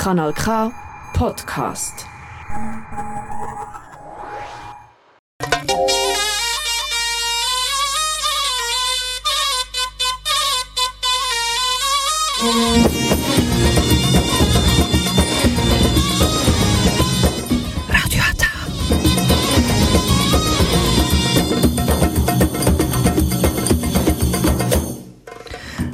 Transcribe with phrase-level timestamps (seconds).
[0.00, 0.72] Kanal K
[1.12, 2.06] Podcast.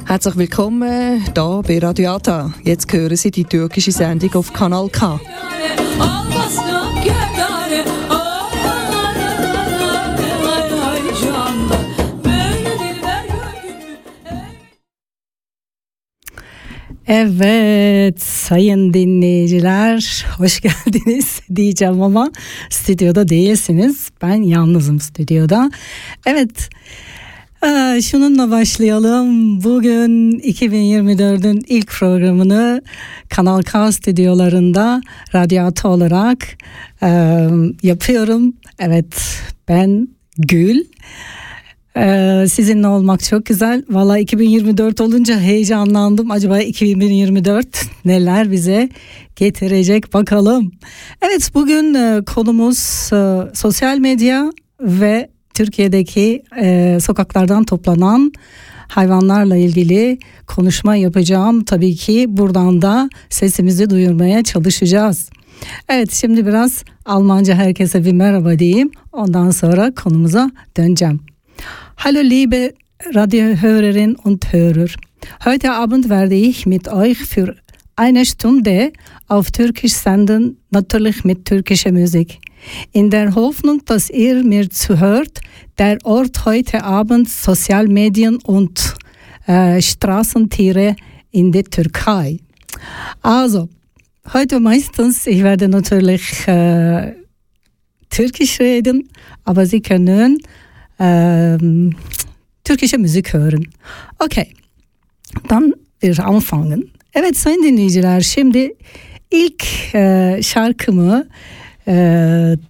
[0.07, 2.53] Herzlich willkommen hier bei Radio Ata.
[2.63, 5.19] Jetzt hören Sie die türkische Sendung auf Kanal K.
[17.07, 22.31] Evet sayın dinleyiciler hoş geldiniz diyeceğim ama
[22.69, 24.09] stüdyoda değilsiniz.
[24.21, 25.71] Ben yalnızım stüdyoda.
[26.25, 26.69] Evet
[27.63, 29.63] ee, şununla başlayalım.
[29.63, 32.81] Bugün 2024'ün ilk programını
[33.29, 35.01] Kanal K stüdyolarında
[35.35, 36.37] radyatı olarak
[37.03, 37.09] e,
[37.83, 38.53] yapıyorum.
[38.79, 40.83] Evet ben Gül.
[41.97, 43.83] Ee, sizinle olmak çok güzel.
[43.89, 46.31] Valla 2024 olunca heyecanlandım.
[46.31, 47.67] Acaba 2024
[48.05, 48.89] neler bize
[49.35, 50.71] getirecek bakalım.
[51.21, 58.31] Evet bugün e, konumuz e, sosyal medya ve Türkiye'deki e, sokaklardan toplanan
[58.87, 61.63] hayvanlarla ilgili konuşma yapacağım.
[61.63, 65.29] Tabii ki buradan da sesimizi duyurmaya çalışacağız.
[65.89, 68.91] Evet şimdi biraz Almanca herkese bir merhaba diyeyim.
[69.11, 71.19] Ondan sonra konumuza döneceğim.
[71.95, 72.71] Hallo liebe
[73.15, 74.95] Radiohörerinnen und Hörer.
[75.45, 77.55] Heute Abend werde ich mit euch für
[77.97, 78.91] eine Stunde
[79.29, 82.46] auf Türkisch senden, natürlich mit türkischer Musik.
[82.91, 85.41] In der Hoffnung, dass ihr mir zuhört,
[85.77, 88.95] der Ort heute Abend Sozialmedien und
[89.47, 90.95] äh, Straßentiere
[91.31, 92.39] in der Türkei.
[93.21, 93.69] Also,
[94.33, 97.13] heute meistens, ich werde natürlich äh,
[98.09, 99.09] Türkisch reden,
[99.43, 100.37] aber Sie können
[100.99, 101.95] ähm,
[102.63, 103.67] türkische Musik hören.
[104.19, 104.53] Okay,
[105.47, 106.89] dann wir anfangen.
[107.13, 108.73] Evet sayın dinleyiciler şimdi
[109.31, 109.65] ilk
[109.95, 111.27] e, şarkımı
[111.87, 111.93] e,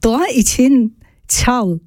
[0.03, 0.97] doğa için
[1.27, 1.77] çal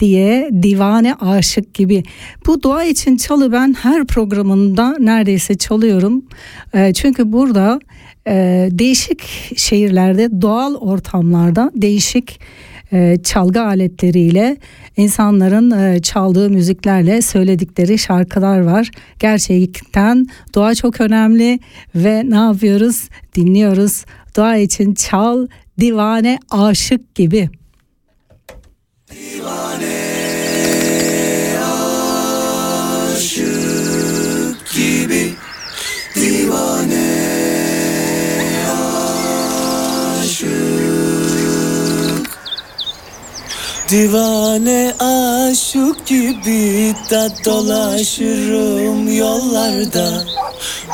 [0.00, 2.02] diye divane aşık gibi.
[2.46, 6.24] Bu doğa için çalı ben her programında neredeyse çalıyorum.
[6.74, 7.80] E, çünkü burada
[8.28, 9.22] e, değişik
[9.56, 12.40] şehirlerde doğal ortamlarda değişik
[12.92, 14.56] e, çalgı aletleriyle
[14.96, 18.90] insanların e, çaldığı müziklerle söyledikleri şarkılar var.
[19.18, 21.58] Gerçekten doğa çok önemli
[21.94, 23.08] ve ne yapıyoruz?
[23.34, 24.04] Dinliyoruz.
[24.36, 25.46] Doğa için çal,
[25.80, 27.50] divane, aşık gibi.
[29.10, 29.98] Divane
[33.16, 35.34] aşık gibi
[43.90, 50.24] Divane aşık gibi da dolaşırım yollarda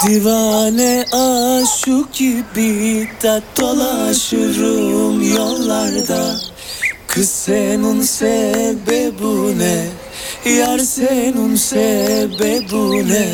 [0.06, 6.37] Divane aşık gibi da dolaşırım yollarda
[7.06, 9.87] Kız senin sebebu ne?
[10.50, 13.28] Yar senin sebebu ne?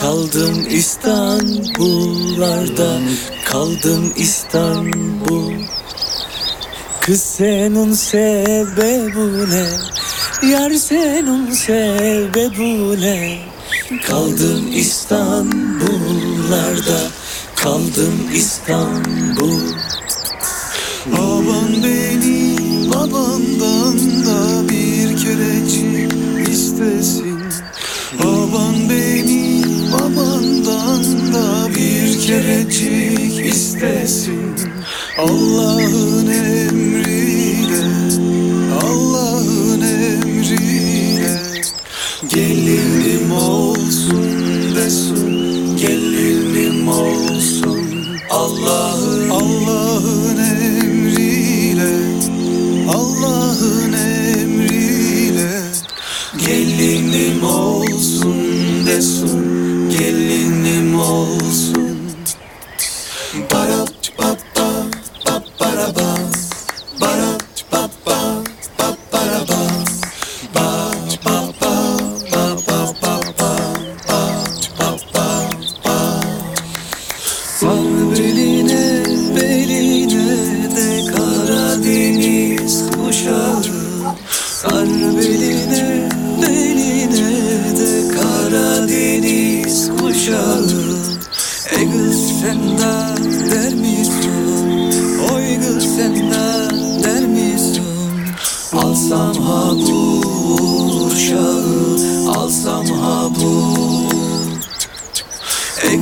[0.00, 2.98] Kaldım İstanbullarda
[3.44, 5.52] Kaldım İstanbul
[7.06, 9.66] Kız senin sebebu ne?
[10.50, 13.38] Yar senin sebebu ne?
[14.06, 17.00] Kaldım İstanbullarda
[17.56, 19.60] Kaldım İstanbul
[21.06, 22.56] Baban beni
[22.90, 26.12] babandan da bir kerecik
[26.48, 27.40] istesin
[28.18, 31.04] Baban beni babandan
[31.34, 34.54] da bir kerecik istesin
[35.18, 36.93] Allah'ın emriyle
[43.34, 47.86] olsun desin Gelinim olsun.
[48.30, 51.92] Allah'ın Allah'ın emriyle
[52.88, 55.62] Allah'ın emriyle
[56.46, 57.73] Gelinim olsun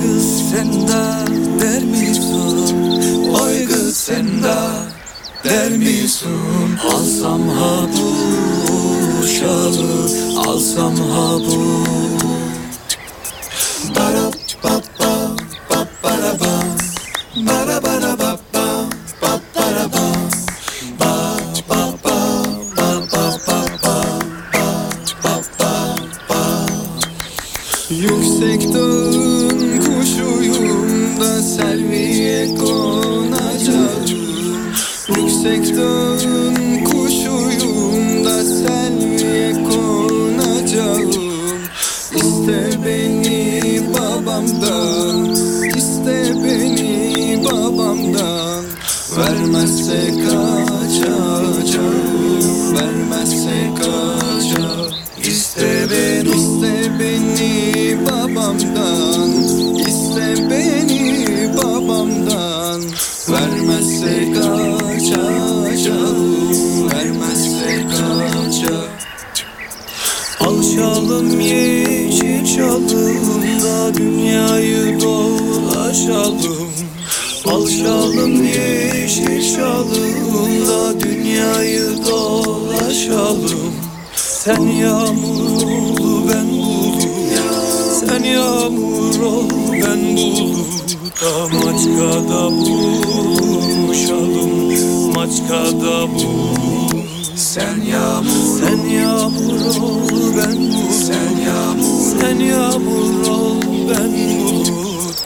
[0.03, 1.05] kız sen de
[1.61, 2.77] der misin
[3.43, 4.59] Oy kız sen de
[5.45, 9.93] der misin Alsam ha bu şalı
[10.47, 12.32] Alsam ha bu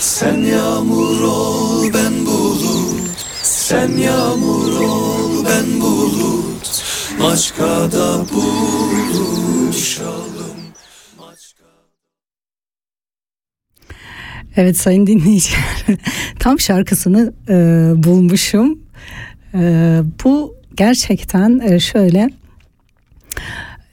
[0.00, 3.00] Sen yağmur ol ben bulut.
[3.42, 6.82] Sen yağmur ol ben bulut.
[7.20, 9.74] Maçkada buluşalım
[14.56, 15.86] Evet sayın dinleyiciler
[16.38, 17.54] tam şarkısını e,
[18.04, 18.78] bulmuşum.
[19.54, 22.30] E, bu gerçekten e, şöyle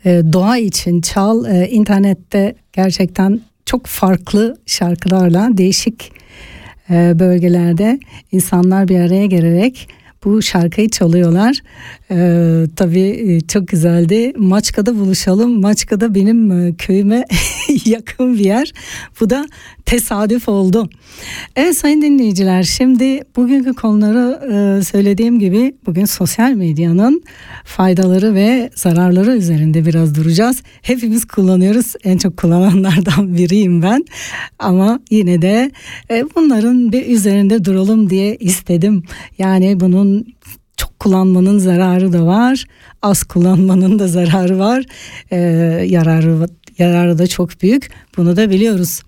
[0.06, 6.12] doğa için çal e, internette gerçekten çok farklı şarkılarla değişik
[6.90, 8.00] e, bölgelerde
[8.32, 9.90] insanlar bir araya gelerek
[10.26, 11.60] bu şarkıyı çalıyorlar.
[12.12, 14.34] Ee, tabii çok güzeldi.
[14.38, 15.62] Maçka'da buluşalım.
[15.62, 17.26] Maçka'da benim e, köyüme
[17.86, 18.74] yakın bir yer.
[19.20, 19.46] Bu da
[19.86, 20.90] tesadüf oldu.
[21.56, 27.24] Evet sayın dinleyiciler şimdi bugünkü konuları e, söylediğim gibi bugün sosyal medyanın
[27.64, 30.64] faydaları ve zararları üzerinde biraz duracağız.
[30.82, 31.94] Hepimiz kullanıyoruz.
[32.04, 34.06] En çok kullananlardan biriyim ben.
[34.60, 35.72] Ama yine de
[36.12, 39.04] e, bunların bir üzerinde duralım diye istedim.
[39.38, 40.11] Yani bunun
[40.78, 42.66] çok kullanmanın zararı da var.
[43.02, 44.84] Az kullanmanın da zararı var.
[45.32, 45.38] Ee,
[45.90, 46.48] yararı
[46.78, 47.92] yararı da çok büyük.
[48.18, 49.02] Bunu da biliyoruz.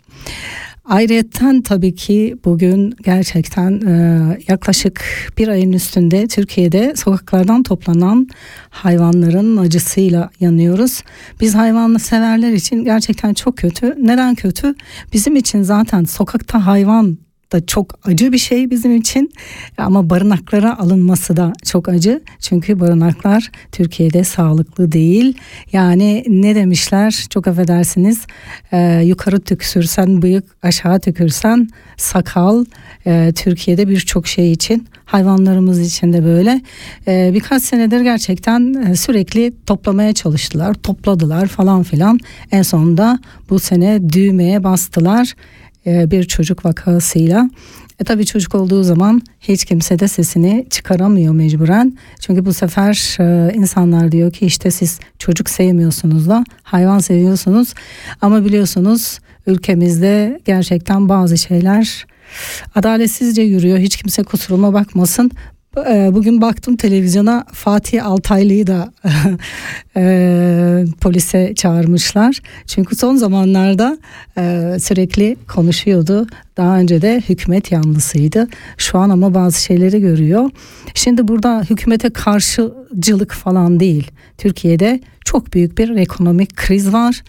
[0.85, 5.03] Ayrıyeten tabii ki bugün gerçekten e, yaklaşık
[5.38, 8.27] bir ayın üstünde Türkiye'de sokaklardan toplanan
[8.69, 11.01] hayvanların acısıyla yanıyoruz.
[11.41, 13.95] Biz hayvanlı severler için gerçekten çok kötü.
[13.98, 14.75] Neden kötü?
[15.13, 17.17] Bizim için zaten sokakta hayvan
[17.53, 19.31] da çok acı bir şey bizim için.
[19.77, 22.22] Ama barınaklara alınması da çok acı.
[22.39, 25.38] Çünkü barınaklar Türkiye'de sağlıklı değil.
[25.72, 27.25] Yani ne demişler?
[27.29, 28.25] Çok affedersiniz.
[28.72, 31.67] E, yukarı tükürsen bıyık aşağı tükürsen
[31.98, 32.65] sakal
[33.05, 36.62] e, Türkiye'de birçok şey için hayvanlarımız için de böyle.
[37.07, 42.19] E, birkaç senedir gerçekten e, sürekli toplamaya çalıştılar topladılar falan filan.
[42.51, 43.19] En sonunda
[43.50, 45.33] bu sene düğmeye bastılar
[45.86, 47.50] bir çocuk vakasıyla.
[48.00, 51.98] E tabii çocuk olduğu zaman hiç kimse de sesini çıkaramıyor mecburen.
[52.20, 57.74] Çünkü bu sefer e, insanlar diyor ki işte siz çocuk sevmiyorsunuz da hayvan seviyorsunuz.
[58.22, 62.06] Ama biliyorsunuz ülkemizde gerçekten bazı şeyler
[62.75, 63.78] adaletsizce yürüyor.
[63.78, 65.32] Hiç kimse kusuruma bakmasın.
[65.77, 68.94] E, bugün baktım televizyona Fatih Altaylı'yı da
[69.98, 72.42] e, polise çağırmışlar.
[72.68, 73.98] Çünkü son zamanlarda
[74.38, 76.27] e, sürekli konuşuyordu.
[76.57, 78.48] Daha önce de hükümet yanlısıydı.
[78.77, 80.50] Şu an ama bazı şeyleri görüyor.
[80.93, 84.12] Şimdi burada hükümete karşıcılık falan değil.
[84.38, 87.24] Türkiye'de çok büyük bir ekonomik kriz var.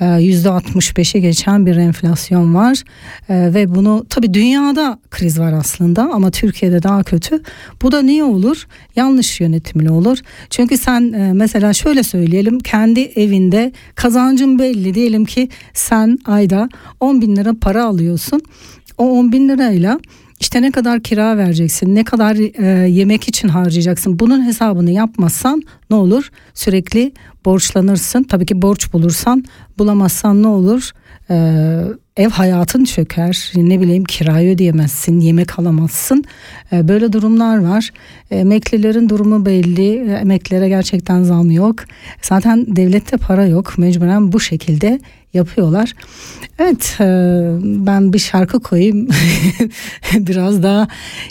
[0.00, 2.82] %65'i geçen bir enflasyon var.
[3.28, 7.42] Ve bunu tabii dünyada kriz var aslında ama Türkiye'de daha kötü.
[7.82, 8.66] Bu da niye olur?
[8.96, 10.18] Yanlış yönetimli olur.
[10.50, 11.02] Çünkü sen
[11.36, 16.68] mesela şöyle söyleyelim kendi evinde kazancın belli diyelim ki sen ayda
[17.00, 18.42] 10 bin lira para alıyorsun.
[19.00, 20.00] O 10 bin lirayla
[20.40, 24.18] işte ne kadar kira vereceksin, ne kadar e, yemek için harcayacaksın.
[24.18, 26.30] Bunun hesabını yapmazsan ne olur?
[26.54, 27.12] Sürekli
[27.44, 28.22] borçlanırsın.
[28.22, 29.44] Tabii ki borç bulursan
[29.78, 30.90] bulamazsan ne olur?
[31.30, 31.82] Ee,
[32.16, 33.52] ev hayatın çöker.
[33.56, 36.24] Ne bileyim kirayı ödeyemezsin, yemek alamazsın.
[36.72, 37.90] Ee, böyle durumlar var.
[38.30, 40.12] Emeklilerin durumu belli.
[40.12, 41.76] Emeklilere gerçekten zam yok.
[42.22, 43.78] Zaten devlette para yok.
[43.78, 45.00] Mecburen bu şekilde
[45.34, 45.92] yapıyorlar.
[46.58, 47.04] Evet e,
[47.62, 49.08] ben bir şarkı koyayım.
[50.14, 50.88] Biraz daha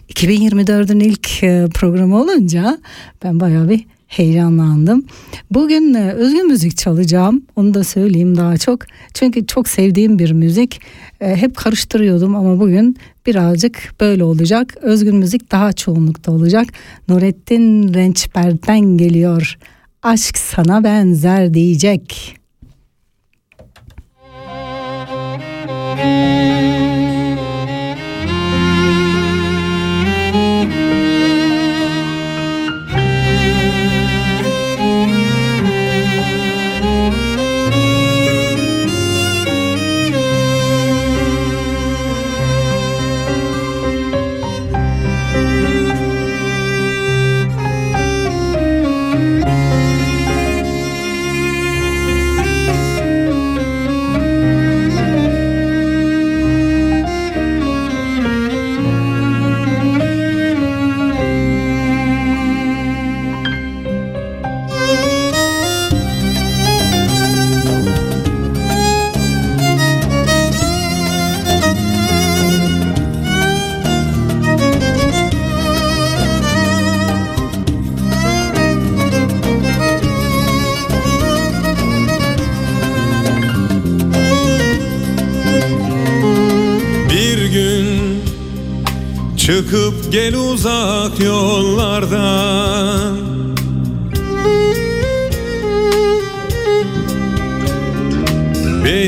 [0.10, 2.78] 2024'ün ilk e, programı olunca
[3.24, 5.06] ben bayağı bir heyecanlandım.
[5.52, 7.42] Bugün e, özgün müzik çalacağım.
[7.56, 8.80] Onu da söyleyeyim daha çok.
[9.14, 10.82] Çünkü çok sevdiğim bir müzik.
[11.20, 14.76] Hep karıştırıyordum ama bugün birazcık böyle olacak.
[14.82, 16.68] Özgün müzik daha çoğunlukta olacak.
[17.08, 19.58] Nurettin Rençber'den geliyor.
[20.04, 22.36] Aşk sana benzer diyecek.
[26.00, 26.59] Çıkıp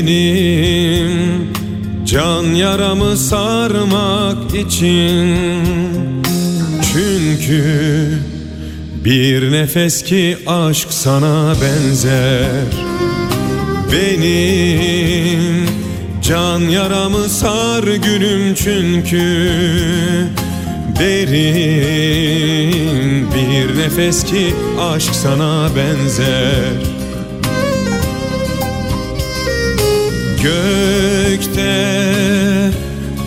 [0.06, 1.52] Benim
[2.04, 5.36] can yaramı sarmak için.
[6.92, 8.18] Çünkü
[9.04, 12.64] bir nefes ki aşk sana benzer.
[13.92, 15.68] Benim
[16.22, 19.48] Can yaramı sar gülüm çünkü.
[20.98, 22.72] Derin
[23.34, 26.91] bir nefes ki aşk sana benzer
[30.42, 31.74] Gökte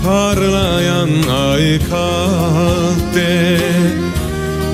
[0.04, 3.60] parlayan ay kalpte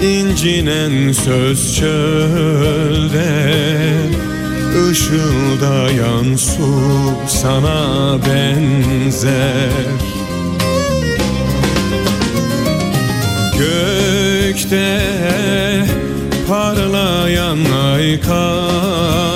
[0.02, 3.32] incinen söz çölde
[4.90, 9.70] ışıldayan su sana benzer.
[13.60, 15.02] Gökte
[16.48, 17.60] parlayan
[17.94, 19.32] ay kalpte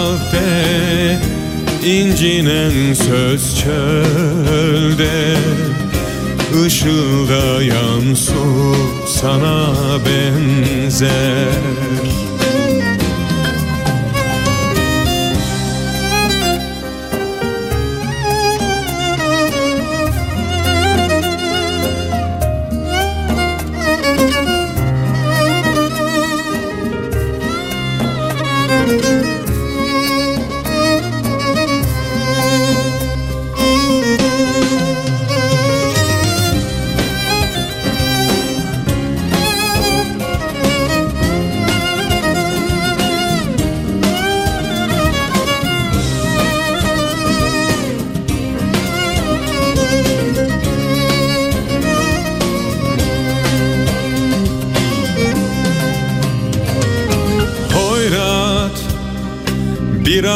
[1.85, 5.35] incinen söz çölde
[6.65, 8.75] ışıldayan su
[9.07, 9.75] sana
[10.05, 11.49] benzer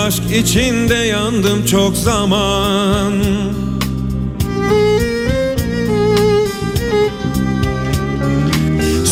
[0.09, 3.13] aşk içinde yandım çok zaman.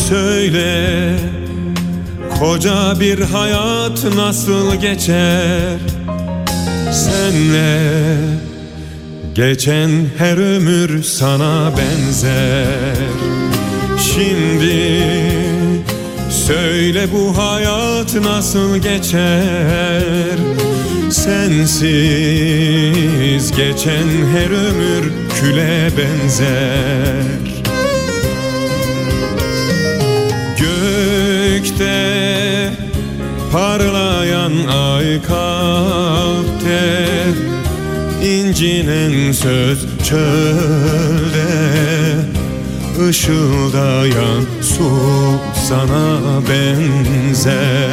[0.08, 1.14] Söyle
[2.38, 5.78] koca bir hayat nasıl geçer?
[6.92, 7.90] Senle
[9.34, 12.96] geçen her ömür sana benzer.
[14.14, 15.02] Şimdi
[16.46, 20.57] söyle bu hayat nasıl geçer
[21.10, 22.32] Sensiz
[23.56, 27.24] geçen her ömür küle benzer.
[30.58, 31.98] Gökte
[33.52, 37.08] parlayan ay kalpte
[38.22, 41.48] incinen söz çölde
[43.08, 44.90] ışıldayan su
[45.68, 47.88] sana benzer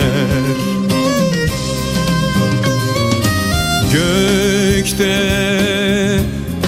[3.96, 5.18] Gökte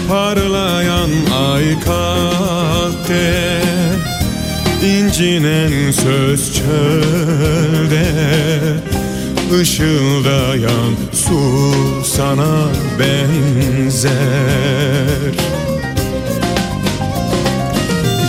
[0.07, 1.11] parlayan
[1.49, 3.61] ay kalpte
[4.83, 8.05] incinen söz çölde
[9.61, 12.69] ışıldayan su sana
[12.99, 14.11] benzer.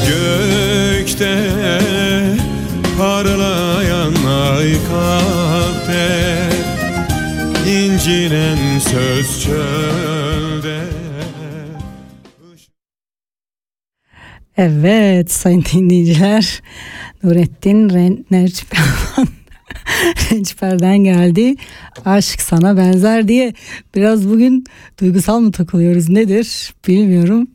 [0.08, 1.36] Gökte
[2.98, 6.17] parlayan ay kalpte
[8.08, 10.84] incinen söz çölde.
[14.56, 16.62] Evet sayın dinleyiciler.
[17.22, 18.24] Nurettin Ren-
[20.32, 21.54] Rençper'den geldi.
[22.04, 23.54] Aşk sana benzer diye.
[23.94, 24.64] Biraz bugün
[25.00, 27.48] duygusal mı takılıyoruz nedir bilmiyorum.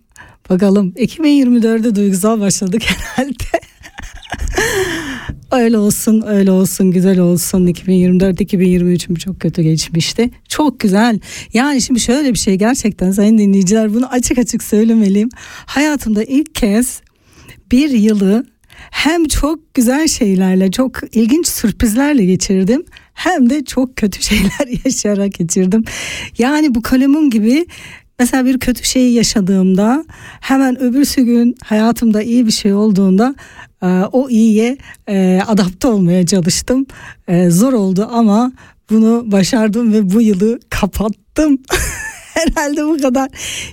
[0.49, 2.83] Bakalım 2024'de duygusal başladık
[3.15, 3.72] herhalde
[5.51, 7.67] öyle olsun öyle olsun güzel olsun.
[7.67, 10.29] 2024 2023'üm çok kötü geçmişti.
[10.49, 11.19] Çok güzel.
[11.53, 15.29] Yani şimdi şöyle bir şey gerçekten sayın dinleyiciler bunu açık açık söylemeliyim.
[15.65, 17.01] Hayatımda ilk kez
[17.71, 18.45] bir yılı
[18.91, 25.83] hem çok güzel şeylerle çok ilginç sürprizlerle geçirdim hem de çok kötü şeyler yaşayarak geçirdim.
[26.37, 27.65] Yani bu kalemun gibi
[28.19, 30.05] mesela bir kötü şeyi yaşadığımda
[30.41, 33.35] hemen öbürsü gün hayatımda iyi bir şey olduğunda
[34.11, 34.77] o iyiye
[35.09, 36.85] e, adapte olmaya çalıştım.
[37.27, 38.51] E, zor oldu ama
[38.89, 41.57] bunu başardım ve bu yılı kapattım.
[42.33, 43.29] Herhalde bu kadar.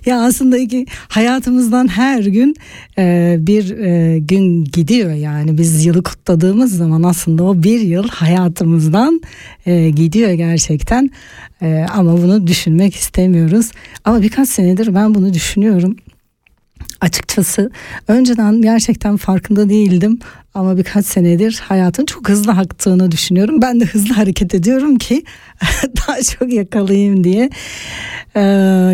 [0.07, 2.55] Ya aslında iki hayatımızdan her gün
[2.99, 9.21] e, bir e, gün gidiyor yani biz yılı kutladığımız zaman aslında o bir yıl hayatımızdan
[9.67, 11.11] e, gidiyor gerçekten.
[11.63, 13.71] E, ama bunu düşünmek istemiyoruz.
[14.05, 15.97] Ama birkaç senedir ben bunu düşünüyorum
[17.01, 17.71] açıkçası
[18.09, 20.19] önceden gerçekten farkında değildim
[20.55, 23.63] ama birkaç senedir hayatın çok hızlı aktığını düşünüyorum.
[23.63, 25.25] Ben de hızlı hareket ediyorum ki
[25.97, 27.51] daha çok yakalayayım diye.
[28.35, 28.41] Ee,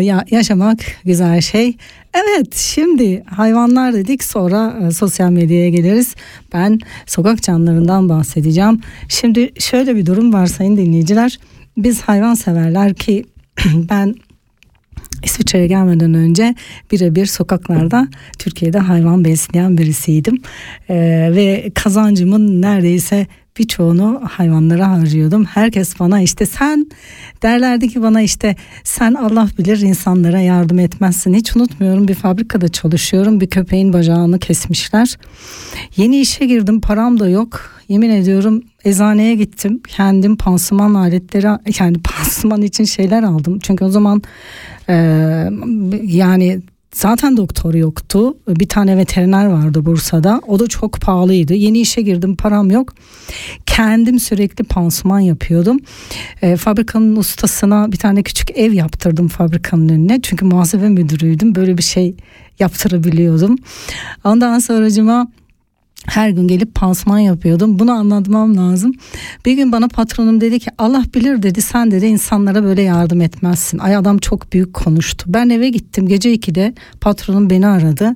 [0.01, 1.77] ya yaşamak güzel şey.
[2.13, 6.15] Evet şimdi hayvanlar dedik sonra e, sosyal medyaya geliriz.
[6.53, 8.81] Ben sokak canlılarından bahsedeceğim.
[9.09, 11.39] Şimdi şöyle bir durum var sayın dinleyiciler.
[11.77, 13.25] Biz hayvan severler ki
[13.65, 14.15] ben
[15.23, 16.55] İsviçre'ye gelmeden önce
[16.91, 18.07] birebir sokaklarda
[18.39, 20.41] Türkiye'de hayvan besleyen birisiydim.
[20.89, 23.27] Ee, ve kazancımın neredeyse
[23.59, 25.45] birçoğunu hayvanlara harcıyordum.
[25.45, 26.87] Herkes bana işte sen
[27.43, 31.33] derlerdi ki bana işte sen Allah bilir insanlara yardım etmezsin.
[31.33, 33.41] Hiç unutmuyorum bir fabrikada çalışıyorum.
[33.41, 35.17] Bir köpeğin bacağını kesmişler.
[35.97, 37.71] Yeni işe girdim param da yok.
[37.87, 39.81] Yemin ediyorum eczaneye gittim.
[39.87, 41.47] Kendim pansuman aletleri
[41.79, 43.59] yani pansuman için şeyler aldım.
[43.59, 44.21] Çünkü o zaman
[44.89, 44.93] e,
[46.03, 46.61] yani
[46.97, 48.37] Zaten doktor yoktu.
[48.47, 50.41] Bir tane veteriner vardı Bursa'da.
[50.47, 51.53] O da çok pahalıydı.
[51.53, 52.93] Yeni işe girdim param yok.
[53.65, 55.79] Kendim sürekli pansuman yapıyordum.
[56.41, 60.19] E, fabrikanın ustasına bir tane küçük ev yaptırdım fabrikanın önüne.
[60.23, 61.55] Çünkü muhasebe müdürüydüm.
[61.55, 62.15] Böyle bir şey
[62.59, 63.55] yaptırabiliyordum.
[64.23, 65.27] Ondan sonracıma
[66.07, 67.79] her gün gelip pansuman yapıyordum.
[67.79, 68.93] Bunu anlatmam lazım.
[69.45, 73.77] Bir gün bana patronum dedi ki Allah bilir dedi sen dedi insanlara böyle yardım etmezsin.
[73.77, 75.25] Ay adam çok büyük konuştu.
[75.27, 78.15] Ben eve gittim gece 2'de patronum beni aradı.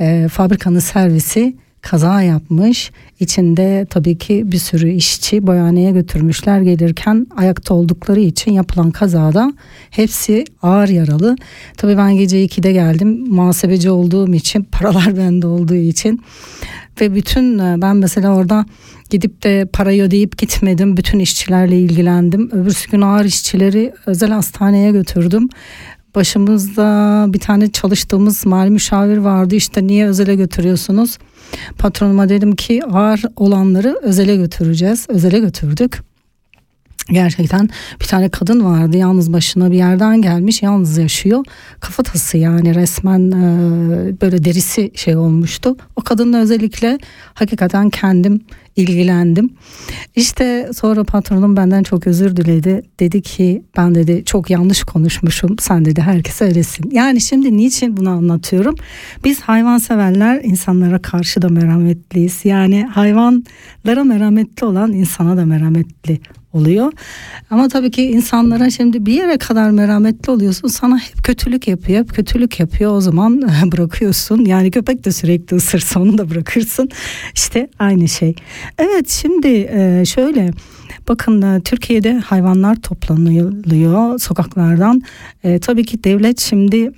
[0.00, 2.90] E, fabrikanın servisi kaza yapmış.
[3.20, 9.52] İçinde tabii ki bir sürü işçi boyaneye götürmüşler gelirken ayakta oldukları için yapılan kazada
[9.90, 11.36] hepsi ağır yaralı.
[11.76, 16.20] Tabii ben gece 2'de geldim muhasebeci olduğum için paralar bende olduğu için
[17.00, 18.66] ve bütün e, ben mesela orada
[19.10, 20.96] gidip de parayı ödeyip gitmedim.
[20.96, 22.50] Bütün işçilerle ilgilendim.
[22.52, 25.48] Öbürsü gün ağır işçileri özel hastaneye götürdüm.
[26.14, 31.18] Başımızda bir tane çalıştığımız mali müşavir vardı işte niye özele götürüyorsunuz?
[31.78, 35.06] Patronuma dedim ki ağır olanları özele götüreceğiz.
[35.08, 36.13] Özele götürdük.
[37.10, 37.68] Gerçekten
[38.00, 41.44] bir tane kadın vardı yalnız başına bir yerden gelmiş yalnız yaşıyor.
[41.80, 45.76] Kafatası yani resmen e, böyle derisi şey olmuştu.
[45.96, 46.98] O kadınla özellikle
[47.34, 48.40] hakikaten kendim
[48.76, 49.50] ilgilendim.
[50.16, 52.82] İşte sonra patronum benden çok özür diledi.
[53.00, 55.56] Dedi ki ben dedi çok yanlış konuşmuşum.
[55.58, 56.90] Sen dedi herkese öylesin.
[56.90, 58.74] Yani şimdi niçin bunu anlatıyorum?
[59.24, 62.44] Biz hayvanseverler insanlara karşı da merhametliyiz.
[62.44, 66.20] Yani hayvanlara merhametli olan insana da merhametli
[66.54, 66.92] oluyor.
[67.50, 72.14] Ama tabii ki insanlara şimdi bir yere kadar merhametli oluyorsun sana hep kötülük yapıyor hep
[72.14, 74.44] kötülük yapıyor o zaman bırakıyorsun.
[74.44, 76.88] Yani köpek de sürekli ısırsa onu da bırakırsın.
[77.34, 78.34] İşte aynı şey.
[78.78, 80.50] Evet şimdi e, şöyle
[81.08, 85.02] bakın e, Türkiye'de hayvanlar toplanıyor sokaklardan.
[85.44, 86.92] E, tabii ki devlet şimdi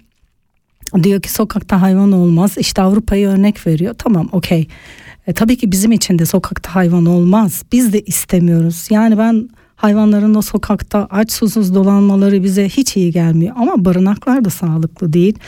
[1.03, 2.59] diyor ki sokakta hayvan olmaz.
[2.59, 3.95] İşte Avrupa'yı örnek veriyor.
[3.99, 4.69] Tamam okey.
[5.27, 7.63] E, tabii ki bizim için de sokakta hayvan olmaz.
[7.73, 8.87] Biz de istemiyoruz.
[8.91, 13.57] Yani ben hayvanların o sokakta aç susuz dolanmaları bize hiç iyi gelmiyor.
[13.59, 15.39] Ama barınaklar da sağlıklı değil.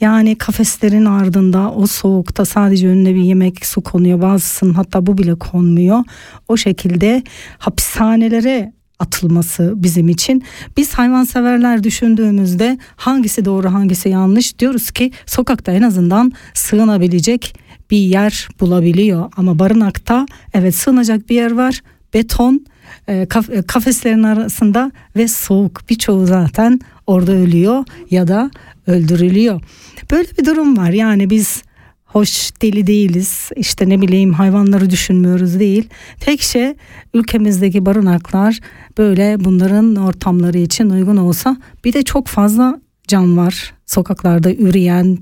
[0.00, 4.22] Yani kafeslerin ardında o soğukta sadece önüne bir yemek su konuyor.
[4.22, 6.04] Bazısının hatta bu bile konmuyor.
[6.48, 7.22] O şekilde
[7.58, 10.42] hapishanelere atılması bizim için.
[10.76, 17.63] Biz hayvanseverler düşündüğümüzde hangisi doğru hangisi yanlış diyoruz ki sokakta en azından sığınabilecek
[17.94, 19.32] bir yer bulabiliyor.
[19.36, 21.80] Ama barınakta evet sığınacak bir yer var.
[22.14, 22.66] Beton
[23.08, 23.14] e,
[23.52, 28.50] e, kafeslerin arasında ve soğuk birçoğu zaten orada ölüyor ya da
[28.86, 29.62] öldürülüyor.
[30.10, 31.62] Böyle bir durum var yani biz
[32.04, 35.88] hoş deli değiliz işte ne bileyim hayvanları düşünmüyoruz değil.
[36.20, 36.74] Tek şey
[37.14, 38.60] ülkemizdeki barınaklar
[38.98, 45.18] böyle bunların ortamları için uygun olsa bir de çok fazla can var sokaklarda üreyen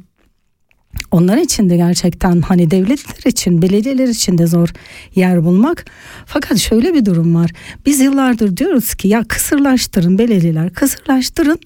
[1.12, 4.68] onlar için de gerçekten hani devletler için, belediyeler için de zor
[5.14, 5.84] yer bulmak.
[6.26, 7.50] Fakat şöyle bir durum var.
[7.86, 11.58] Biz yıllardır diyoruz ki ya kısırlaştırın belediyeler, kısırlaştırın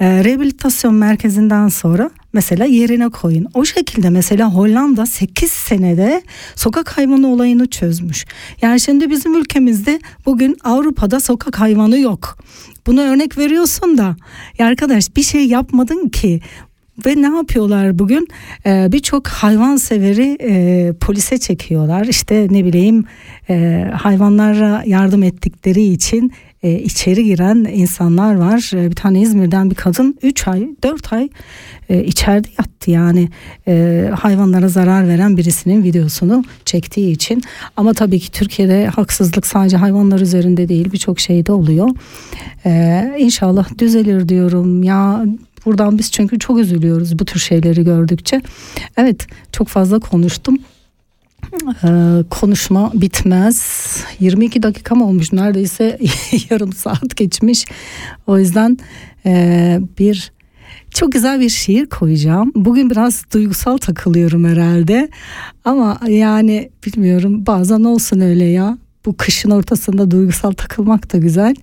[0.00, 3.46] e, rehabilitasyon merkezinden sonra mesela yerine koyun.
[3.54, 6.22] O şekilde mesela Hollanda 8 senede
[6.56, 8.24] sokak hayvanı olayını çözmüş.
[8.62, 12.38] Yani şimdi bizim ülkemizde bugün Avrupa'da sokak hayvanı yok.
[12.86, 14.16] Bunu örnek veriyorsun da
[14.58, 16.40] ya arkadaş bir şey yapmadın ki
[17.06, 18.28] ve ne yapıyorlar bugün?
[18.66, 22.06] Ee, Birçok hayvan severi e, polise çekiyorlar.
[22.06, 23.04] İşte ne bileyim
[23.50, 28.70] e, hayvanlara yardım ettikleri için e, içeri giren insanlar var.
[28.74, 31.28] E, bir tane İzmir'den bir kadın 3 ay 4 ay
[31.88, 33.28] e, içeride yattı yani
[33.68, 37.42] e, hayvanlara zarar veren birisinin videosunu çektiği için.
[37.76, 41.88] Ama tabii ki Türkiye'de haksızlık sadece hayvanlar üzerinde değil birçok şeyde oluyor.
[42.66, 45.24] E, inşallah düzelir diyorum ya
[45.64, 48.40] Buradan biz çünkü çok üzülüyoruz bu tür şeyleri gördükçe.
[48.96, 50.58] Evet çok fazla konuştum.
[51.84, 51.88] Ee,
[52.30, 53.96] konuşma bitmez.
[54.20, 55.98] 22 dakikam olmuş neredeyse
[56.50, 57.66] yarım saat geçmiş.
[58.26, 58.78] O yüzden
[59.26, 60.32] e, bir
[60.90, 62.52] çok güzel bir şiir koyacağım.
[62.54, 65.08] Bugün biraz duygusal takılıyorum herhalde.
[65.64, 68.78] Ama yani bilmiyorum bazen olsun öyle ya.
[69.06, 71.54] Bu kışın ortasında duygusal takılmak da güzel.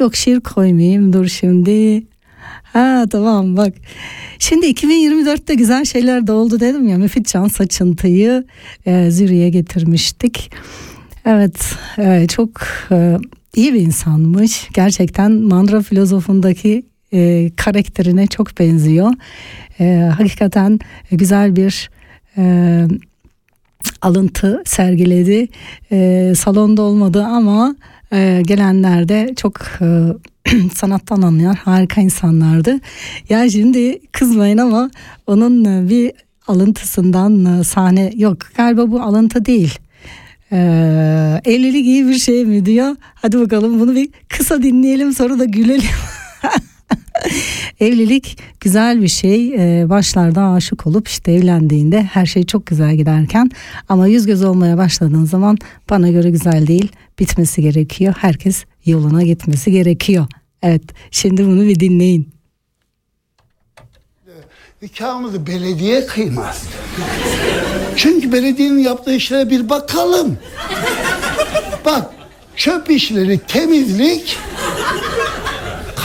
[0.00, 2.02] Yok şiir koymayayım dur şimdi.
[2.62, 3.74] Ha tamam bak.
[4.38, 6.98] Şimdi 2024'te güzel şeyler de oldu dedim ya.
[6.98, 8.44] Müfit Can Saçıntı'yı
[8.86, 10.50] e, Züriye getirmiştik.
[11.26, 12.50] Evet e, çok
[12.90, 13.16] e,
[13.56, 14.68] iyi bir insanmış.
[14.74, 16.82] Gerçekten Mandra filozofundaki
[17.12, 19.12] e, karakterine çok benziyor.
[19.80, 20.78] E, hakikaten
[21.10, 21.90] güzel bir
[22.36, 22.84] e,
[24.02, 25.48] alıntı sergiledi.
[25.92, 27.76] E, salonda olmadı ama
[28.12, 29.86] e, gelenler de çok e,
[30.74, 32.80] sanattan anlayan harika insanlardı.
[33.28, 34.90] Ya şimdi kızmayın ama
[35.26, 36.12] onun e, bir
[36.46, 38.38] alıntısından e, sahne yok.
[38.56, 39.78] Galiba bu alıntı değil.
[40.52, 42.96] Ee, evlilik iyi bir şey mi diyor.
[43.14, 45.90] Hadi bakalım bunu bir kısa dinleyelim sonra da gülelim.
[47.80, 49.54] Evlilik güzel bir şey.
[49.54, 53.50] Ee, başlarda aşık olup işte evlendiğinde her şey çok güzel giderken
[53.88, 55.58] ama yüz göz olmaya başladığın zaman
[55.90, 56.92] bana göre güzel değil.
[57.18, 58.14] Bitmesi gerekiyor.
[58.18, 60.26] Herkes yoluna gitmesi gerekiyor.
[60.62, 62.36] Evet şimdi bunu bir dinleyin.
[64.82, 66.62] Nikahımızı belediye kıymaz.
[67.96, 70.38] Çünkü belediyenin yaptığı işlere bir bakalım.
[71.84, 72.10] Bak
[72.56, 74.38] çöp işleri temizlik,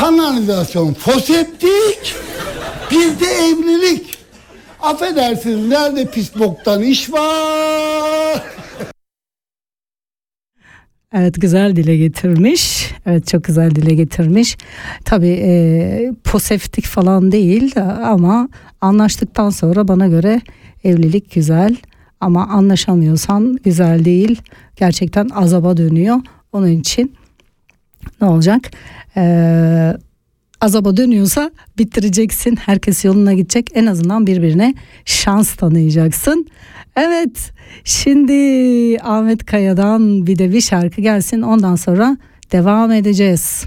[0.01, 2.15] kanalizasyon foseptik,
[2.91, 4.17] bir de evlilik.
[4.79, 8.43] Affedersiniz nerede pis boktan iş var?
[11.13, 12.91] Evet güzel dile getirmiş.
[13.05, 14.57] Evet çok güzel dile getirmiş.
[15.05, 17.73] Tabii e, poseftik falan değil
[18.05, 18.49] ama
[18.81, 20.41] anlaştıktan sonra bana göre
[20.83, 21.75] evlilik güzel.
[22.19, 24.41] Ama anlaşamıyorsan güzel değil.
[24.75, 26.17] Gerçekten azaba dönüyor.
[26.51, 27.15] Onun için
[28.21, 28.71] ne olacak?
[29.17, 29.93] Ee,
[30.61, 32.55] azaba dönüyorsa bitireceksin.
[32.55, 33.69] Herkes yoluna gidecek.
[33.73, 36.47] En azından birbirine şans tanıyacaksın.
[36.95, 37.51] Evet
[37.83, 38.33] şimdi
[39.03, 42.17] Ahmet Kaya'dan bir de bir şarkı gelsin ondan sonra
[42.51, 43.65] devam edeceğiz.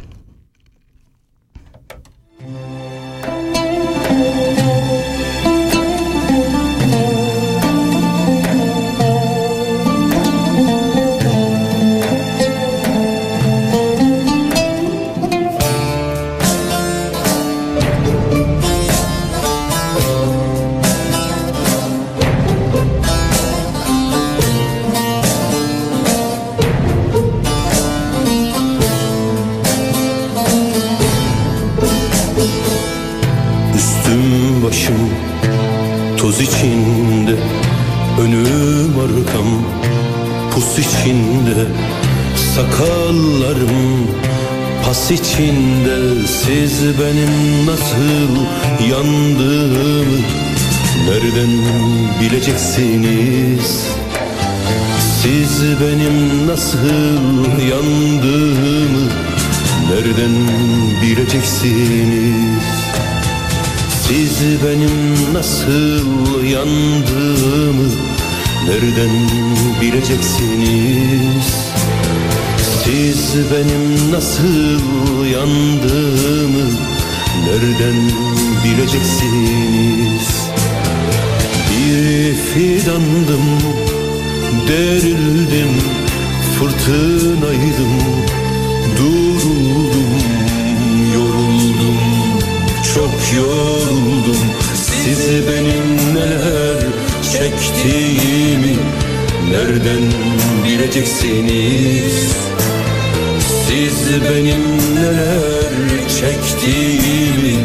[104.45, 105.73] Benim neler
[106.09, 107.57] çektiğimi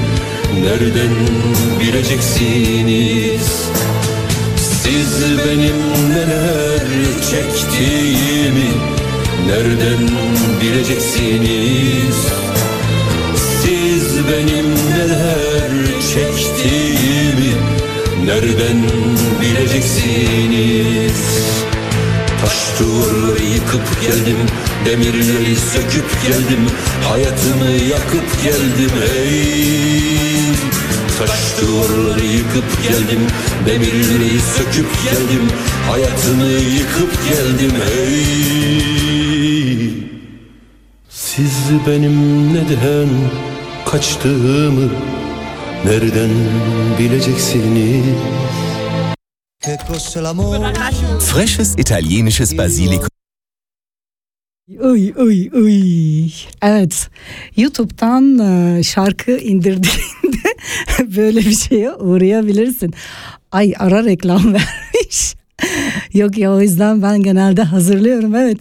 [0.63, 1.15] Nereden
[1.79, 3.47] bileceksiniz?
[4.55, 6.81] Siz benim neler
[7.31, 8.71] çektiğimi
[9.47, 10.09] Nereden
[10.61, 12.17] bileceksiniz?
[13.35, 15.71] Siz benim neler
[16.13, 17.53] çektiğimi
[18.25, 18.79] Nereden
[19.41, 21.19] bileceksiniz
[22.41, 24.37] Taş duvarları yıkıp geldim
[24.85, 26.65] Demirleri söküp geldim
[27.09, 30.53] Hayatımı yakıp geldim ey
[31.19, 33.19] Taş duvarları yıkıp geldim
[33.65, 35.47] Demirleri söküp geldim
[35.89, 38.49] Hayatımı yıkıp geldim ey
[41.09, 41.53] Siz
[41.87, 43.09] benim neden
[43.85, 44.89] kaçtığımı
[45.85, 46.29] Nereden
[46.99, 48.05] bileceksiniz?
[51.19, 53.09] Frisches italienisches Basilikum.
[54.79, 56.29] Uy uy uy.
[56.61, 57.09] Evet.
[57.57, 60.53] YouTube'dan e, şarkı indirdiğinde
[61.17, 62.93] böyle bir şeye uğrayabilirsin.
[63.51, 65.35] Ay ara reklam vermiş.
[66.13, 68.35] Yok ya o yüzden ben genelde hazırlıyorum.
[68.35, 68.57] Evet.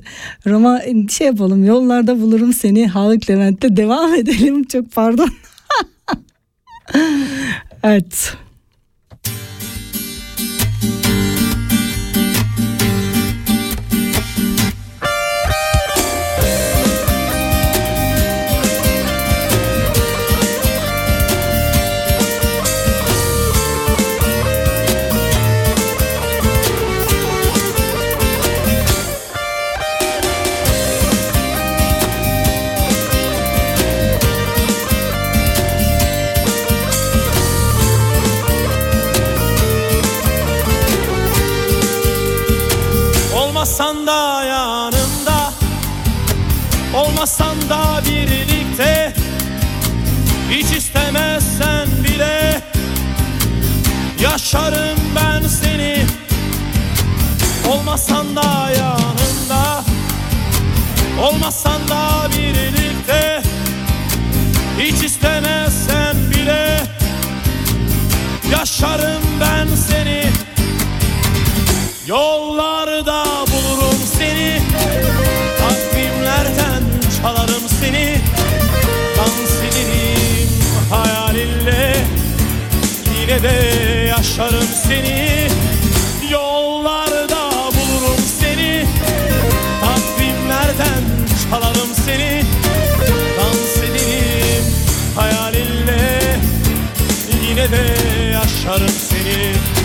[0.46, 1.64] Roma şey yapalım.
[1.64, 2.86] Yollarda bulurum seni.
[2.86, 4.64] Haluk Levent'te devam edelim.
[4.64, 5.28] Çok pardon.
[7.82, 8.32] evet.
[54.48, 56.06] Yaşarım ben seni.
[57.70, 59.84] Olmasan da yanımda.
[61.22, 63.42] Olmasan da birlikte.
[64.78, 66.80] Hiç istemezsen bile.
[68.50, 70.24] Yaşarım ben seni.
[72.06, 74.62] Yollarda bulurum seni.
[75.58, 76.82] Takvimlerden
[77.22, 78.20] çalarım seni.
[79.16, 80.48] Dans ederim
[80.90, 82.04] hayalinle
[83.20, 83.87] Yine de
[84.28, 85.48] yaşarım seni.
[86.30, 88.86] Yollarda bulurum seni.
[89.80, 91.02] Takvimlerden
[91.50, 92.44] çalarım seni.
[93.38, 94.64] Dans ederim
[95.16, 96.20] hayalinle.
[97.48, 97.96] Yine de
[98.32, 99.77] yaşarım seni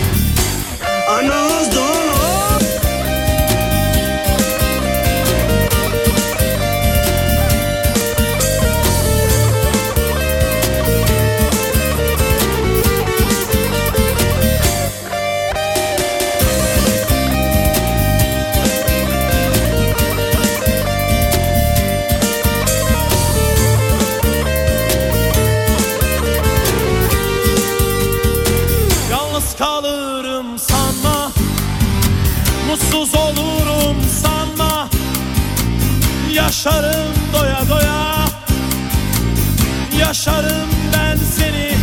[36.64, 38.26] Yaşarım doya doya.
[39.98, 41.76] Yaşarım ben seni.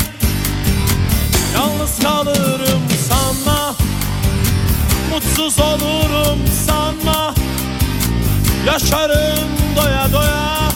[1.54, 3.76] Yalnız kalırım sanma.
[5.12, 7.34] Mutsuz olurum sanma.
[8.66, 10.70] Yaşarım doya doya.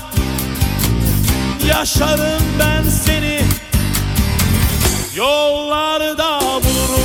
[1.67, 3.41] Yaşarım ben seni.
[5.15, 7.04] Yollarda bulurum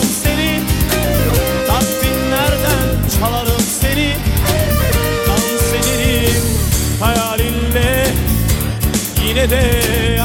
[9.30, 9.62] Yine de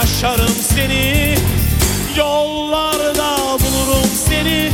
[0.03, 1.35] aşarım seni.
[2.17, 4.71] Yollarda bulurum seni.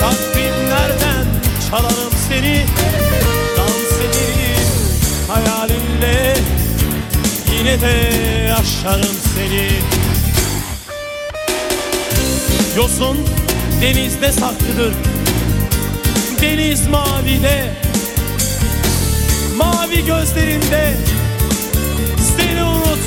[0.00, 1.26] Takvimlerden
[1.70, 2.66] çalarım seni.
[3.56, 4.66] Dans ederim
[5.28, 6.36] hayalinle
[7.58, 7.94] Yine de
[8.60, 9.68] aşarım seni.
[12.76, 13.18] Yosun
[13.82, 14.94] denizde saklıdır.
[16.40, 17.70] Deniz mavide.
[19.56, 20.94] Mavi gözlerinde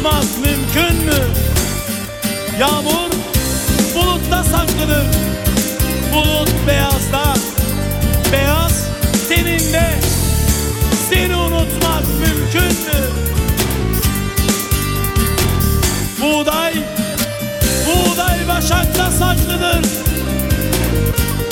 [0.08, 1.28] Unutmak mümkün mü?
[2.60, 3.12] Yağmur
[3.96, 5.06] bulutta saklıdır
[6.14, 7.34] Bulut beyazda
[8.32, 8.88] Beyaz
[9.30, 9.90] teninde
[11.10, 13.10] Seni unutmak mümkün mü?
[16.22, 16.74] Buğday
[17.88, 19.90] Buğday başakta saklıdır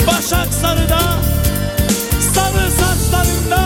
[0.06, 1.00] Başak sarıda
[2.34, 3.65] Sarı saçlarında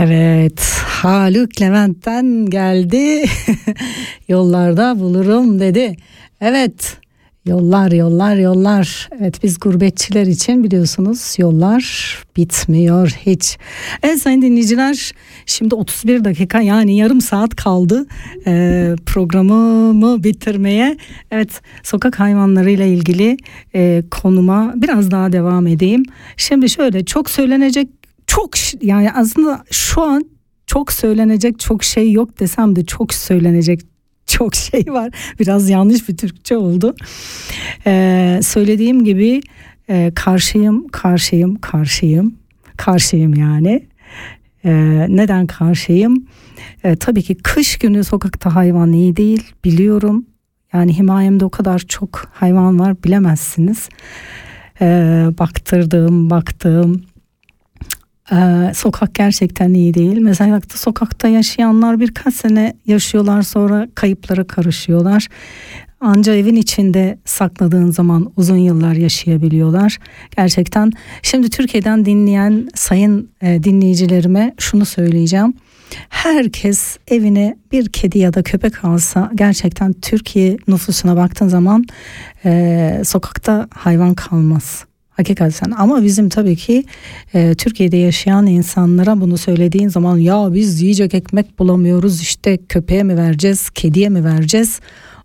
[0.00, 3.24] Evet, Haluk Levent'ten geldi.
[4.28, 5.96] Yollarda bulurum dedi.
[6.40, 6.98] Evet,
[7.46, 9.08] yollar yollar yollar.
[9.20, 11.84] Evet biz gurbetçiler için biliyorsunuz yollar
[12.36, 13.58] bitmiyor hiç.
[14.02, 15.12] Evet sayın dinleyiciler
[15.46, 18.06] şimdi 31 dakika yani yarım saat kaldı
[18.46, 20.96] e, programımı bitirmeye.
[21.30, 23.36] Evet sokak hayvanlarıyla ilgili
[23.74, 26.02] e, konuma biraz daha devam edeyim.
[26.36, 27.97] Şimdi şöyle çok söylenecek
[28.38, 30.24] çok yani aslında şu an
[30.66, 33.80] çok söylenecek çok şey yok desem de çok söylenecek
[34.26, 35.10] çok şey var.
[35.40, 36.94] Biraz yanlış bir Türkçe oldu.
[37.86, 39.40] Ee, söylediğim gibi
[39.88, 42.34] e, karşıyım, karşıyım, karşıyım,
[42.76, 43.86] karşıyım yani.
[44.64, 46.26] Ee, neden karşıyım?
[46.84, 50.26] Ee, tabii ki kış günü sokakta hayvan iyi değil biliyorum.
[50.72, 53.88] Yani himayemde o kadar çok hayvan var bilemezsiniz.
[54.80, 57.02] Ee, baktırdığım, baktığım
[58.32, 60.18] ee, sokak gerçekten iyi değil.
[60.18, 65.28] Mesela sokakta yaşayanlar birkaç sene yaşıyorlar sonra kayıplara karışıyorlar.
[66.00, 69.98] Anca evin içinde sakladığın zaman uzun yıllar yaşayabiliyorlar.
[70.36, 75.54] Gerçekten şimdi Türkiye'den dinleyen sayın e, dinleyicilerime şunu söyleyeceğim.
[76.08, 81.84] Herkes evine bir kedi ya da köpek alsa gerçekten Türkiye nüfusuna baktığın zaman
[82.44, 84.87] e, sokakta hayvan kalmaz.
[85.18, 85.70] Hakikaten.
[85.70, 86.84] Ama bizim tabii ki
[87.34, 93.16] e, Türkiye'de yaşayan insanlara bunu söylediğin zaman ya biz yiyecek ekmek bulamıyoruz işte köpeğe mi
[93.16, 94.80] vereceğiz kediye mi vereceğiz?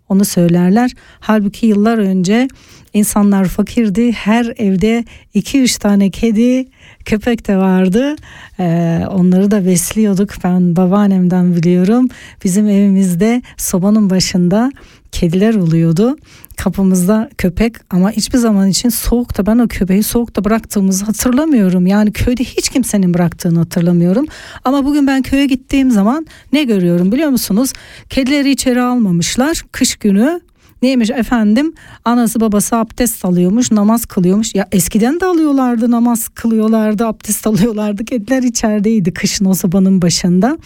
[0.08, 0.90] onu söylerler.
[1.20, 2.48] Halbuki yıllar önce
[2.92, 4.12] insanlar fakirdi.
[4.12, 5.04] Her evde
[5.34, 6.66] 2-3 tane kedi
[7.04, 8.16] köpek de vardı.
[8.60, 10.30] Ee, onları da besliyorduk.
[10.44, 12.08] Ben babaannemden biliyorum.
[12.44, 14.72] Bizim evimizde sobanın başında
[15.14, 16.16] kediler oluyordu
[16.56, 21.86] kapımızda köpek ama hiçbir zaman için soğukta ben o köpeği soğukta bıraktığımızı hatırlamıyorum.
[21.86, 24.26] Yani köyde hiç kimsenin bıraktığını hatırlamıyorum.
[24.64, 27.72] Ama bugün ben köye gittiğim zaman ne görüyorum biliyor musunuz?
[28.10, 30.40] Kedileri içeri almamışlar kış günü.
[30.84, 31.74] Neymiş efendim?
[32.04, 34.54] Anası babası abdest alıyormuş namaz kılıyormuş.
[34.54, 38.04] Ya eskiden de alıyorlardı namaz kılıyorlardı abdest alıyorlardı.
[38.04, 40.58] Kediler içerideydi kışın o sobanın başında.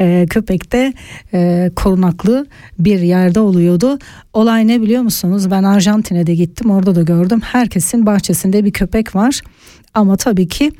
[0.00, 0.92] Ee, köpek de
[1.34, 2.46] e, korunaklı
[2.78, 3.98] bir yerde oluyordu.
[4.32, 5.50] Olay ne biliyor musunuz?
[5.50, 7.40] Ben Arjantin'e de gittim orada da gördüm.
[7.40, 9.40] Herkesin bahçesinde bir köpek var.
[9.94, 10.72] Ama tabii ki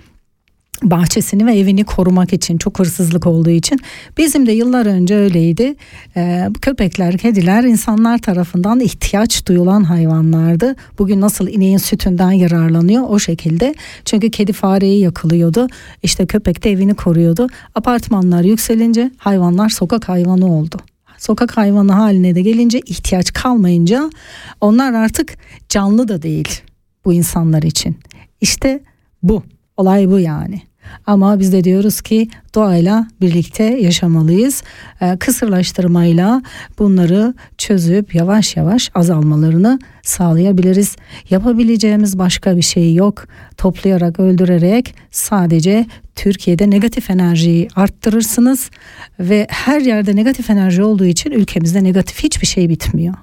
[0.83, 3.79] bahçesini ve evini korumak için çok hırsızlık olduğu için.
[4.19, 5.75] Bizim de yıllar önce öyleydi.
[6.17, 10.77] Ee, köpekler kediler insanlar tarafından ihtiyaç duyulan hayvanlardı.
[10.99, 13.75] Bugün nasıl ineğin sütünden yararlanıyor o şekilde.
[14.05, 15.69] Çünkü kedi fareyi yakılıyordu
[16.03, 17.47] işte köpek de evini koruyordu.
[17.75, 20.77] Apartmanlar yükselince hayvanlar sokak hayvanı oldu.
[21.19, 24.11] Sokak hayvanı haline de gelince ihtiyaç kalmayınca
[24.61, 25.39] onlar artık
[25.69, 26.63] canlı da değil
[27.05, 27.97] bu insanlar için.
[28.41, 28.81] İşte
[29.23, 29.43] bu
[29.77, 30.63] olay bu yani
[31.07, 34.63] ama biz de diyoruz ki doğayla birlikte yaşamalıyız.
[35.01, 36.43] Ee, kısırlaştırmayla
[36.79, 40.97] bunları çözüp yavaş yavaş azalmalarını sağlayabiliriz.
[41.31, 43.27] Yapabileceğimiz başka bir şey yok.
[43.57, 48.71] Toplayarak öldürerek sadece Türkiye'de negatif enerjiyi arttırırsınız
[49.21, 53.15] ve her yerde negatif enerji olduğu için ülkemizde negatif hiçbir şey bitmiyor.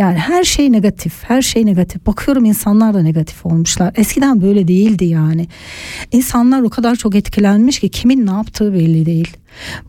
[0.00, 2.06] Yani her şey negatif, her şey negatif.
[2.06, 3.92] Bakıyorum insanlar da negatif olmuşlar.
[3.96, 5.46] Eskiden böyle değildi yani.
[6.12, 9.36] İnsanlar o kadar çok etkilenmiş ki kimin ne yaptığı belli değil.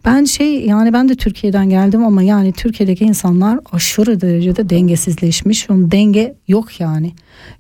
[0.05, 5.70] Ben şey yani ben de Türkiye'den geldim ama yani Türkiye'deki insanlar aşırı derecede dengesizleşmiş.
[5.70, 7.12] Onun denge yok yani.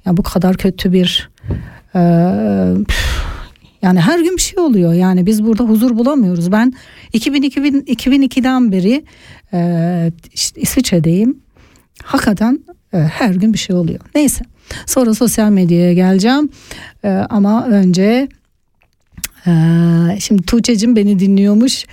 [0.05, 1.29] Ya bu kadar kötü bir
[1.95, 1.99] e,
[3.81, 4.93] Yani her gün bir şey oluyor.
[4.93, 6.51] Yani biz burada huzur bulamıyoruz.
[6.51, 6.73] Ben
[7.13, 9.03] 2000, 2000 2002'den beri
[9.53, 11.37] e, işte İsviçre'deyim.
[12.03, 12.59] Hakikaten
[12.93, 13.99] e, her gün bir şey oluyor.
[14.15, 14.45] Neyse.
[14.85, 16.49] Sonra sosyal medyaya geleceğim.
[17.03, 18.27] E, ama önce
[19.47, 19.51] e,
[20.19, 21.85] şimdi Tuğçe'cim beni dinliyormuş.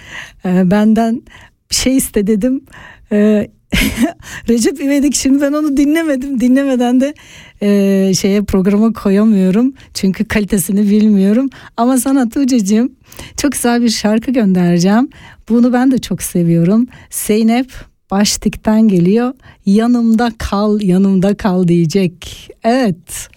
[0.44, 1.22] E, benden
[1.70, 2.64] şey iste dedim.
[3.12, 3.48] E,
[4.48, 6.40] Recep İvedik şimdi ben onu dinlemedim.
[6.40, 7.14] Dinlemeden de
[7.62, 9.74] e, şeye programa koyamıyorum.
[9.94, 11.50] Çünkü kalitesini bilmiyorum.
[11.76, 12.92] Ama sana Tuğçe'cim
[13.36, 15.09] çok güzel bir şarkı göndereceğim.
[15.48, 16.86] Bunu ben de çok seviyorum.
[17.11, 17.72] Zeynep
[18.11, 19.32] Baştik'ten geliyor.
[19.66, 22.48] Yanımda kal, yanımda kal diyecek.
[22.64, 23.28] Evet.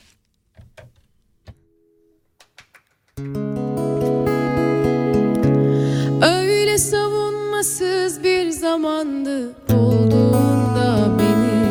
[6.22, 11.62] Öyle savunmasız bir zamandı bulduğunda beni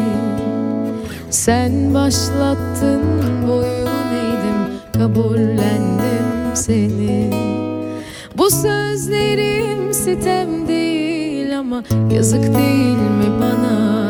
[1.31, 3.03] Sen başlattın
[3.49, 7.35] boyun eğdim kabullendim seni
[8.39, 11.00] Bu sözlerim sitem değil
[11.61, 11.83] ama
[12.15, 14.01] yazık değil mi bana?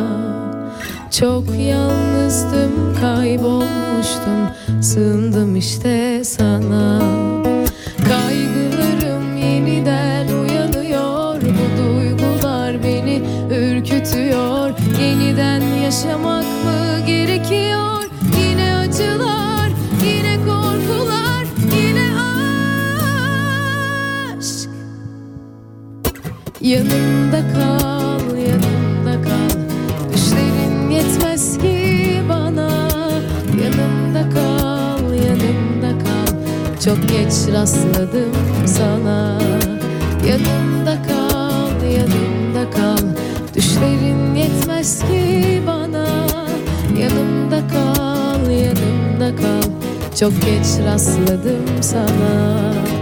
[1.11, 4.41] Çok yalnızdım kaybolmuştum
[4.83, 7.03] sığındım işte sana.
[8.09, 14.71] Kaygılarım yeniden uyanıyor Bu duygular beni ürkütüyor.
[15.01, 16.50] Yeniden yaşamak
[26.71, 29.59] Yanımda kal, yanımda kal.
[30.13, 32.89] Düşlerin yetmez ki bana.
[33.63, 36.35] Yanımda kal, yanımda kal.
[36.85, 38.33] Çok geç rastladım
[38.67, 39.39] sana.
[40.29, 43.07] Yanımda kal, yanımda kal.
[43.55, 46.07] Düşlerin yetmez ki bana.
[46.99, 49.71] Yanımda kal, yanımda kal.
[50.21, 53.00] Çok geç rastladım sana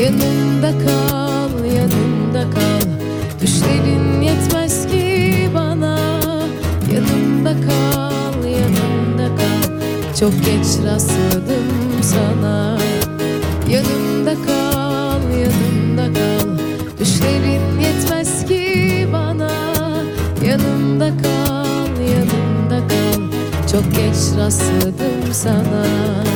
[0.00, 2.88] Yanımda kal, yanımda kal.
[3.40, 5.98] Düşlerin yetmez ki bana.
[6.94, 9.80] Yanımda kal, yanımda kal.
[10.20, 12.78] Çok geç rastladım sana.
[13.70, 16.48] Yanımda kal, yanımda kal.
[17.00, 19.50] Düşlerin yetmez ki bana.
[20.46, 23.20] Yanımda kal, yanımda kal.
[23.72, 26.35] Çok geç rastladım sana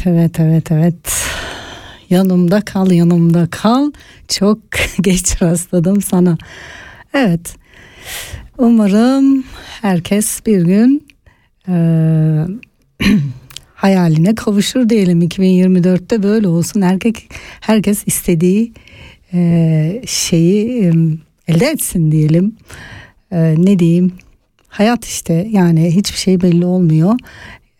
[0.00, 1.24] Evet, evet, evet, evet.
[2.10, 3.92] Yanımda kal, yanımda kal.
[4.28, 4.58] Çok
[5.00, 6.38] geç rastladım sana.
[7.14, 7.56] Evet.
[8.58, 9.44] Umarım
[9.82, 11.06] herkes bir gün
[11.68, 12.46] eee,
[13.74, 15.22] hayaline kavuşur diyelim.
[15.22, 16.80] 2024'te böyle olsun.
[16.80, 17.28] Erkek
[17.60, 18.72] herkes istediği
[19.32, 21.18] eee, şeyi em,
[21.48, 22.56] elde etsin diyelim.
[23.32, 24.12] Eee, ne diyeyim?
[24.68, 27.14] Hayat işte yani hiçbir şey belli olmuyor.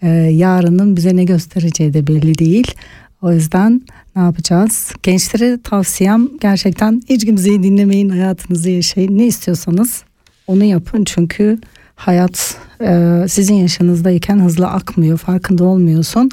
[0.03, 2.75] Ee, yarının bize ne göstereceği de belli değil.
[3.23, 3.83] O yüzden
[4.17, 4.93] ne yapacağız?
[5.03, 9.19] Gençlere tavsiyem gerçekten hiç kimseyi dinlemeyin, hayatınızı yaşayın.
[9.19, 10.05] Ne istiyorsanız
[10.47, 11.59] onu yapın çünkü
[11.95, 16.31] hayat e, sizin yaşınızdayken hızlı akmıyor, farkında olmuyorsun.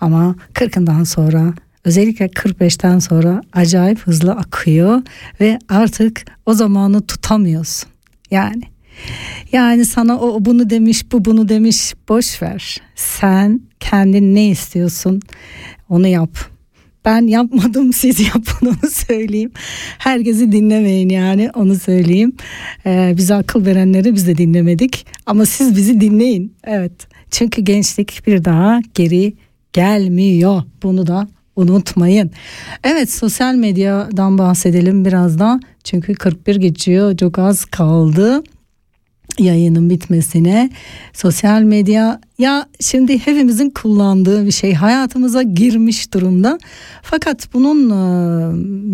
[0.00, 1.54] Ama 40'ından sonra
[1.84, 5.02] özellikle 45'ten sonra acayip hızlı akıyor
[5.40, 7.88] ve artık o zamanı tutamıyorsun.
[8.30, 8.62] Yani
[9.52, 12.80] yani sana o bunu demiş, bu bunu demiş boş ver.
[12.94, 15.20] Sen kendin ne istiyorsun
[15.88, 16.38] onu yap.
[17.04, 19.52] Ben yapmadım siz yapın onu söyleyeyim.
[19.98, 22.32] Herkesi dinlemeyin yani onu söyleyeyim.
[22.86, 25.06] Ee, bize akıl verenleri biz de dinlemedik.
[25.26, 26.54] Ama siz bizi dinleyin.
[26.64, 26.92] Evet.
[27.30, 29.34] Çünkü gençlik bir daha geri
[29.72, 30.62] gelmiyor.
[30.82, 32.30] Bunu da unutmayın.
[32.84, 35.60] Evet sosyal medyadan bahsedelim biraz da.
[35.84, 38.42] Çünkü 41 geçiyor çok az kaldı
[39.38, 40.70] yayının bitmesine
[41.12, 46.58] sosyal medya ya şimdi hepimizin kullandığı bir şey hayatımıza girmiş durumda.
[47.02, 47.96] Fakat bunun e,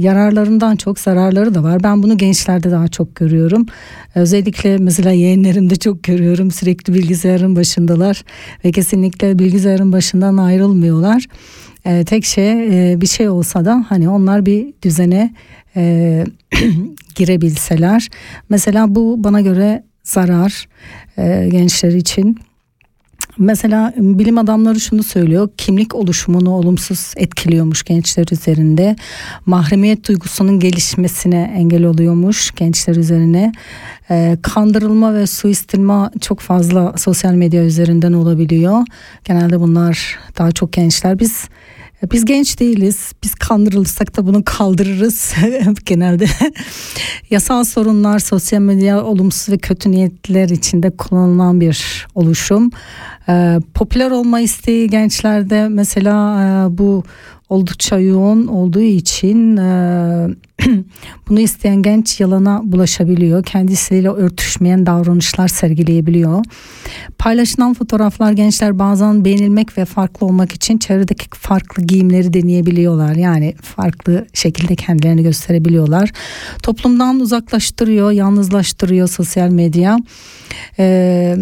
[0.02, 1.82] yararlarından çok zararları da var.
[1.82, 3.66] Ben bunu gençlerde daha çok görüyorum.
[4.14, 6.50] Özellikle mesela yeğenlerimde çok görüyorum.
[6.50, 8.24] Sürekli bilgisayarın başındalar
[8.64, 11.26] ve kesinlikle bilgisayarın başından ayrılmıyorlar.
[11.84, 15.34] E, tek şey e, bir şey olsa da hani onlar bir düzene
[15.76, 16.24] e,
[17.14, 18.08] girebilseler.
[18.48, 20.68] Mesela bu bana göre zarar
[21.18, 22.38] e, gençler için.
[23.38, 28.96] Mesela bilim adamları şunu söylüyor kimlik oluşumunu olumsuz etkiliyormuş gençler üzerinde.
[29.46, 33.52] Mahremiyet duygusunun gelişmesine engel oluyormuş gençler üzerine.
[34.10, 38.82] E, kandırılma ve suistilma çok fazla sosyal medya üzerinden olabiliyor.
[39.24, 41.18] Genelde bunlar daha çok gençler.
[41.18, 41.44] Biz
[42.12, 43.12] biz genç değiliz.
[43.22, 45.34] Biz kandırılırsak da bunu kaldırırız
[45.84, 46.26] genelde.
[47.30, 52.70] Yasal sorunlar, sosyal medya olumsuz ve kötü niyetler içinde kullanılan bir oluşum.
[53.28, 57.04] Ee, popüler olma isteği gençlerde mesela e, bu
[57.52, 60.28] oldukça yoğun olduğu için e,
[61.28, 63.44] bunu isteyen genç yalana bulaşabiliyor.
[63.44, 66.44] Kendisiyle örtüşmeyen davranışlar sergileyebiliyor.
[67.18, 73.14] Paylaşılan fotoğraflar gençler bazen beğenilmek ve farklı olmak için çevredeki farklı giyimleri deneyebiliyorlar.
[73.14, 76.12] Yani farklı şekilde kendilerini gösterebiliyorlar.
[76.62, 79.98] Toplumdan uzaklaştırıyor, yalnızlaştırıyor sosyal medya.
[80.78, 81.36] Ee,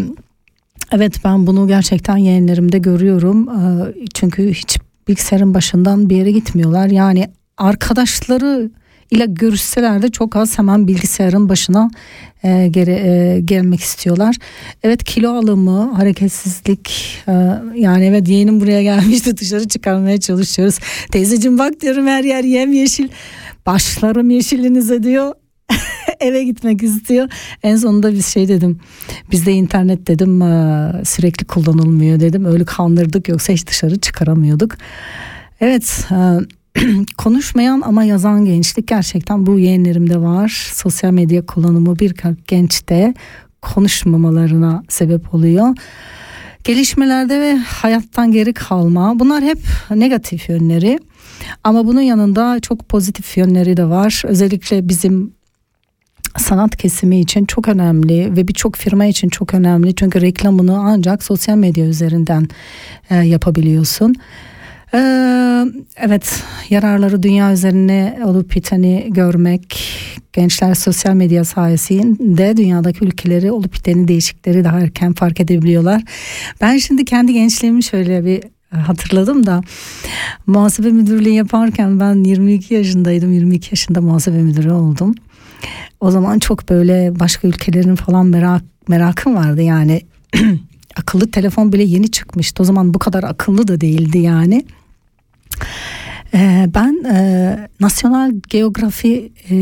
[0.92, 3.48] evet ben bunu gerçekten yeğenlerimde görüyorum.
[3.48, 4.78] Ee, çünkü hiç
[5.10, 6.86] bilgisayarın başından bir yere gitmiyorlar.
[6.86, 8.70] Yani arkadaşları
[9.10, 11.90] ile görüşseler de çok az hemen bilgisayarın başına
[12.44, 14.36] e, geri, e, gelmek istiyorlar.
[14.82, 17.32] Evet kilo alımı, hareketsizlik e,
[17.74, 20.78] yani evet yeğenim buraya gelmişti dışarı çıkarmaya çalışıyoruz.
[21.12, 23.08] Teyzeciğim bak diyorum her yer yem yeşil.
[23.66, 25.32] Başlarım yeşilinize diyor.
[26.20, 27.28] eve gitmek istiyor.
[27.62, 28.80] En sonunda bir şey dedim.
[29.30, 32.44] Bizde internet dedim e, sürekli kullanılmıyor dedim.
[32.44, 34.76] Öyle kandırdık yoksa hiç dışarı çıkaramıyorduk.
[35.60, 36.38] Evet e,
[37.18, 40.70] konuşmayan ama yazan gençlik gerçekten bu yeğenlerimde var.
[40.74, 42.14] Sosyal medya kullanımı bir
[42.46, 43.14] gençte
[43.62, 45.76] konuşmamalarına sebep oluyor.
[46.64, 49.58] Gelişmelerde ve hayattan geri kalma bunlar hep
[49.90, 50.98] negatif yönleri.
[51.64, 54.22] Ama bunun yanında çok pozitif yönleri de var.
[54.26, 55.32] Özellikle bizim
[56.38, 59.94] sanat kesimi için çok önemli ve birçok firma için çok önemli.
[59.94, 62.48] Çünkü reklamını ancak sosyal medya üzerinden
[63.10, 64.14] e, yapabiliyorsun.
[64.94, 65.64] Ee,
[65.96, 69.82] evet yararları dünya üzerine olup biteni görmek
[70.32, 76.02] gençler sosyal medya sayesinde dünyadaki ülkeleri olup biteni değişikleri daha erken fark edebiliyorlar.
[76.60, 78.42] Ben şimdi kendi gençliğimi şöyle bir
[78.76, 79.60] hatırladım da
[80.46, 85.14] muhasebe müdürlüğü yaparken ben 22 yaşındaydım 22 yaşında muhasebe müdürü oldum.
[86.00, 90.02] O zaman çok böyle başka ülkelerin falan merak merakım vardı yani
[90.96, 94.64] akıllı telefon bile yeni çıkmıştı o zaman bu kadar akıllı da değildi yani.
[96.34, 99.56] Ee, ben e, Nasyonal Geografi e,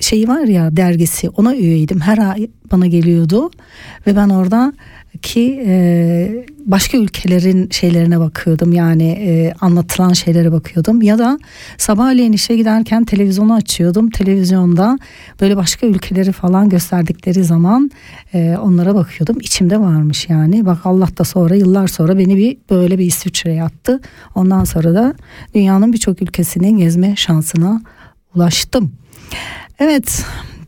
[0.00, 2.00] şeyi var ya dergisi ona üyeydim.
[2.00, 3.50] Her ay bana geliyordu
[4.06, 4.72] ve ben orada
[5.16, 8.72] ki e, başka ülkelerin şeylerine bakıyordum.
[8.72, 11.02] Yani e, anlatılan şeylere bakıyordum.
[11.02, 11.38] Ya da
[11.78, 14.10] sabahleyin işe giderken televizyonu açıyordum.
[14.10, 14.98] Televizyonda
[15.40, 17.90] böyle başka ülkeleri falan gösterdikleri zaman
[18.34, 19.40] e, onlara bakıyordum.
[19.40, 20.66] İçimde varmış yani.
[20.66, 24.00] Bak Allah da sonra yıllar sonra beni bir böyle bir İsviçre'ye attı.
[24.34, 25.14] Ondan sonra da
[25.54, 27.82] dünyanın birçok ülkesini gezme şansına
[28.34, 28.92] ulaştım.
[29.78, 30.24] Evet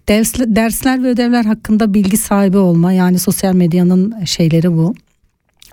[0.08, 4.94] Dersler, dersler ve ödevler hakkında bilgi sahibi olma yani sosyal medyanın şeyleri bu.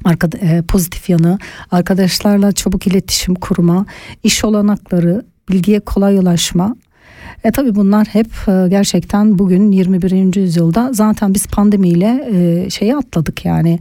[0.04, 1.40] Arkada, e, pozitif yanı
[1.72, 3.86] arkadaşlarla çabuk iletişim kurma,
[4.24, 6.76] iş olanakları, bilgiye kolay ulaşma.
[7.44, 10.36] E tabi bunlar hep e, gerçekten bugün 21.
[10.36, 13.80] yüzyılda zaten biz pandemiyle e, şeyi atladık yani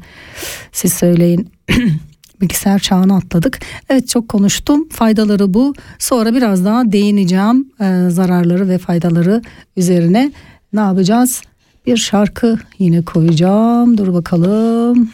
[0.72, 1.48] siz söyleyin
[2.40, 3.60] bilgisayar çağına atladık.
[3.88, 4.88] Evet çok konuştum.
[4.88, 5.74] Faydaları bu.
[5.98, 9.42] Sonra biraz daha değineceğim e, zararları ve faydaları
[9.76, 10.32] üzerine.
[10.72, 11.42] Ne yapacağız?
[11.86, 13.98] Bir şarkı yine koyacağım.
[13.98, 15.10] Dur bakalım.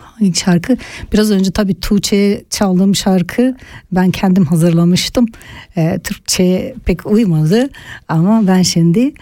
[0.00, 0.76] Hangi şarkı?
[1.12, 3.56] Biraz önce tabii Tuğçe'ye çaldığım şarkı
[3.92, 5.26] ben kendim hazırlamıştım.
[5.76, 7.70] E, Türkçe'ye pek uymadı
[8.08, 9.14] ama ben şimdi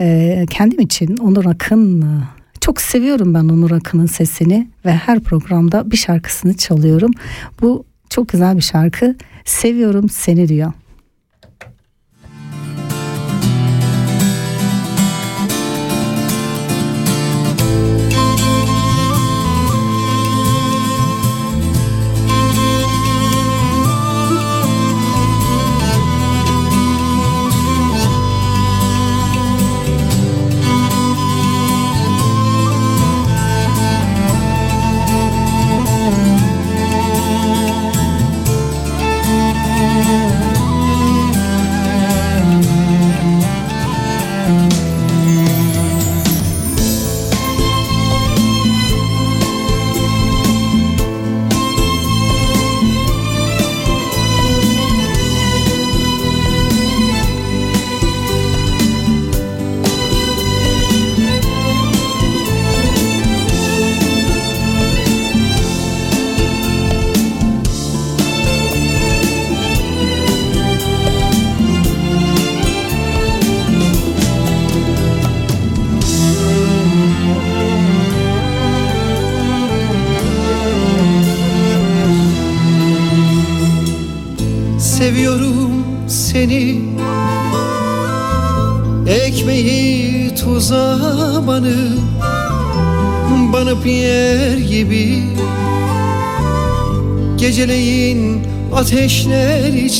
[0.00, 2.04] e, kendim için Onur Akın
[2.70, 7.10] çok seviyorum ben Onur Akın'ın sesini ve her programda bir şarkısını çalıyorum.
[7.62, 9.16] Bu çok güzel bir şarkı.
[9.44, 10.72] Seviyorum seni diyor.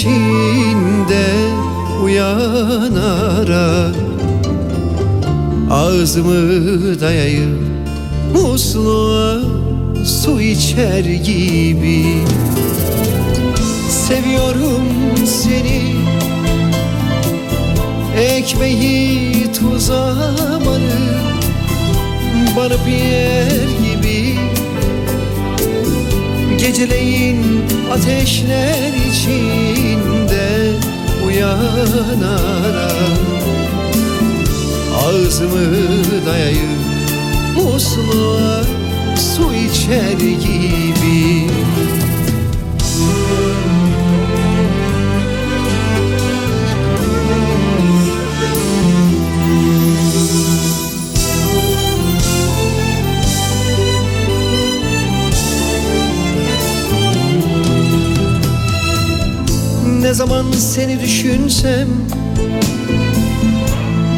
[0.01, 1.27] İçinde
[2.05, 3.91] Uyan ara.
[5.71, 7.61] Ağzımı dayayıp
[8.35, 9.39] musluğa
[10.05, 12.05] su içer gibi.
[13.89, 14.87] Seviyorum
[15.27, 15.83] seni.
[18.17, 20.17] Ekmeği tuza
[20.67, 21.31] banıp
[22.57, 23.80] Banıp yer
[26.61, 30.73] Geceleyin ateşler içinde
[31.27, 32.91] Uyan ara
[35.05, 35.77] Ağzımı
[36.27, 36.81] dayayıp
[37.57, 38.63] musluğa
[39.17, 41.51] su içer gibi
[60.21, 61.89] zaman seni düşünsem?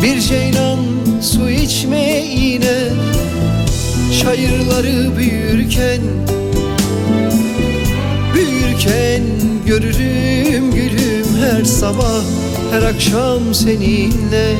[0.03, 0.79] Bir ceylan
[1.21, 2.61] su içmeye
[4.23, 6.01] Çayırları büyürken
[8.35, 9.23] Büyürken
[9.67, 12.23] görürüm gülüm her sabah
[12.71, 14.57] Her akşam seninle.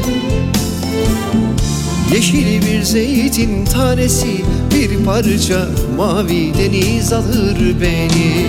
[2.15, 8.47] Yeşil bir zeytin tanesi Bir parça mavi deniz alır beni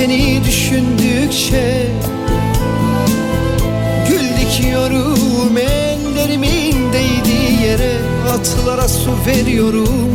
[0.00, 1.86] Seni düşündükçe
[4.08, 7.92] Gül dikiyorum ellerimin değdiği yere
[8.32, 10.10] Atlara su veriyorum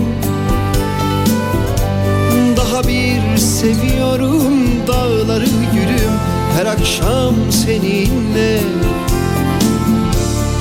[2.58, 4.54] Daha bir seviyorum
[4.88, 6.14] dağları gülüm
[6.58, 8.60] Her akşam seninle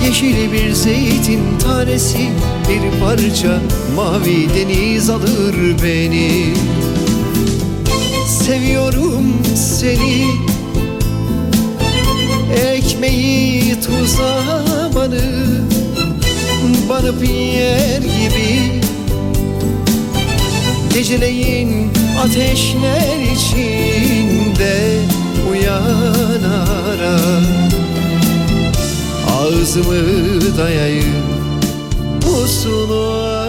[0.06, 2.28] Yeşil bir zeytin tanesi
[2.68, 3.58] Bir parça
[3.96, 6.54] mavi deniz alır beni.
[8.44, 9.13] Seviyorum
[9.84, 10.26] seni.
[12.72, 14.42] Ekmeği tuza
[16.88, 18.80] banıp yer gibi.
[20.94, 21.90] Geceleyin
[22.24, 25.00] ateşler içinde
[25.50, 26.42] Uyan
[26.88, 27.20] ara
[29.38, 31.04] Ağzımı dayayıp
[32.24, 33.48] Musluğa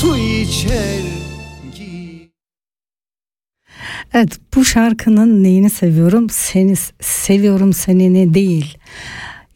[0.00, 1.13] su içer
[4.14, 6.30] Evet bu şarkının neyini seviyorum?
[6.30, 8.78] Seni seviyorum senini değil.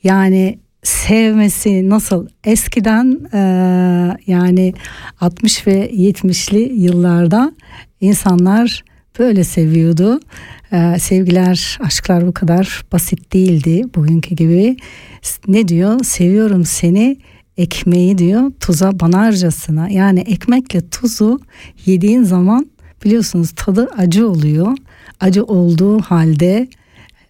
[0.03, 3.39] Yani sevmesi nasıl eskiden e,
[4.27, 4.75] yani
[5.21, 7.53] 60 ve 70'li yıllarda
[8.01, 8.85] insanlar
[9.19, 10.21] böyle seviyordu.
[10.73, 14.77] E, sevgiler, aşklar bu kadar basit değildi bugünkü gibi.
[15.49, 16.05] Ne diyor?
[16.05, 17.17] Seviyorum seni
[17.57, 21.41] ekmeği diyor tuza banarcasına yani ekmekle tuzu
[21.87, 22.71] yediğin zaman
[23.05, 24.77] biliyorsunuz tadı acı oluyor.
[25.21, 26.69] Acı olduğu halde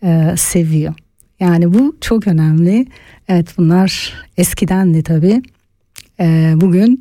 [0.02, 0.94] e, seviyor.
[1.40, 2.86] Yani bu çok önemli.
[3.28, 5.42] Evet bunlar eskidendi tabii.
[6.20, 7.00] E, bugün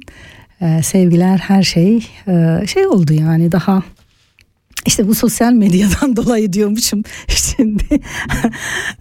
[0.62, 3.84] e, sevgiler her şey e, şey oldu yani daha
[4.88, 7.84] işte bu sosyal medyadan dolayı diyormuşum şimdi.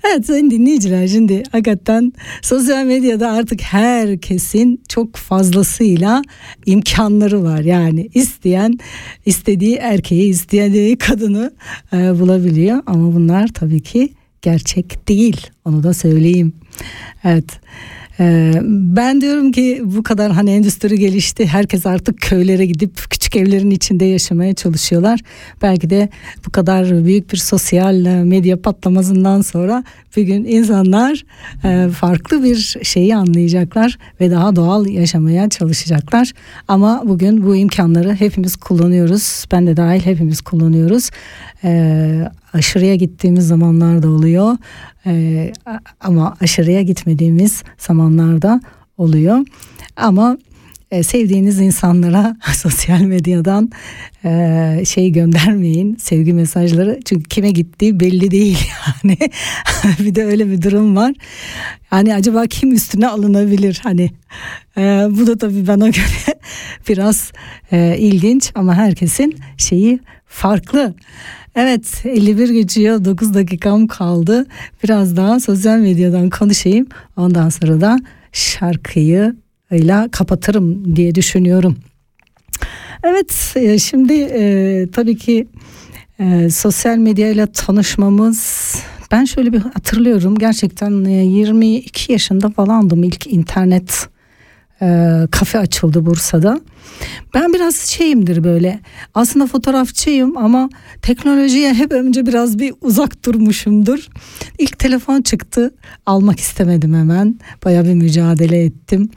[0.05, 2.13] evet sayın dinleyiciler şimdi hakikaten
[2.43, 6.23] sosyal medyada artık herkesin çok fazlasıyla
[6.67, 7.61] imkanları var.
[7.61, 8.79] Yani isteyen
[9.27, 11.53] istediği erkeği istediği kadını
[11.93, 14.13] e, bulabiliyor ama bunlar tabii ki
[14.43, 16.53] gerçek değil onu da söyleyeyim.
[17.25, 17.61] Evet.
[18.21, 21.47] Ee, ben diyorum ki bu kadar hani endüstri gelişti.
[21.47, 25.21] Herkes artık köylere gidip küçük evlerin içinde yaşamaya çalışıyorlar.
[25.63, 26.09] Belki de
[26.47, 27.95] bu kadar büyük bir sosyal
[28.25, 29.85] medya patlamasından sonra
[30.17, 31.25] bir gün insanlar
[31.65, 36.33] e, farklı bir şeyi anlayacaklar ve daha doğal yaşamaya çalışacaklar.
[36.69, 39.45] Ama bugün bu imkanları hepimiz kullanıyoruz.
[39.53, 41.11] Ben de dahil hepimiz kullanıyoruz.
[41.65, 44.57] Ee, aşırıya gittiğimiz zamanlar da oluyor.
[45.07, 45.53] Ee,
[46.01, 48.61] ama aşırıya gitmediğimiz zamanlarda
[48.99, 49.39] oluyor.
[49.97, 50.39] Ama
[50.91, 53.71] e, sevdiğiniz insanlara sosyal medyadan
[54.25, 57.01] e, şey göndermeyin sevgi mesajları.
[57.05, 58.59] Çünkü kime gittiği belli değil
[59.05, 59.19] yani.
[59.99, 61.15] Bir de öyle bir durum var.
[61.93, 63.81] Yani acaba kim üstüne alınabilir?
[63.83, 64.11] Hani
[64.77, 64.81] e,
[65.11, 66.39] bu da tabii bana göre
[66.89, 67.33] biraz
[67.99, 70.95] ilginç ama herkesin şeyi farklı
[71.57, 74.47] Evet 51 geçiyor 9 dakikam kaldı.
[74.85, 76.87] Biraz daha sosyal medyadan konuşayım.
[77.17, 77.99] Ondan sonra da
[78.33, 79.37] şarkıyı
[79.71, 81.77] ile kapatırım diye düşünüyorum.
[83.03, 85.49] Evet e, şimdi e, tabii ki
[86.21, 88.75] e, sosyal medya ile tanışmamız
[89.13, 94.09] ben şöyle bir hatırlıyorum gerçekten e, 22 yaşında falandım ilk internet
[94.83, 96.61] e, kafe açıldı Bursa'da.
[97.35, 98.81] Ben biraz şeyimdir böyle
[99.15, 100.69] aslında fotoğrafçıyım ama
[101.03, 104.09] teknolojiye hep önce biraz bir uzak durmuşumdur.
[104.59, 105.75] İlk telefon çıktı
[106.07, 109.11] almak istemedim hemen baya bir mücadele ettim.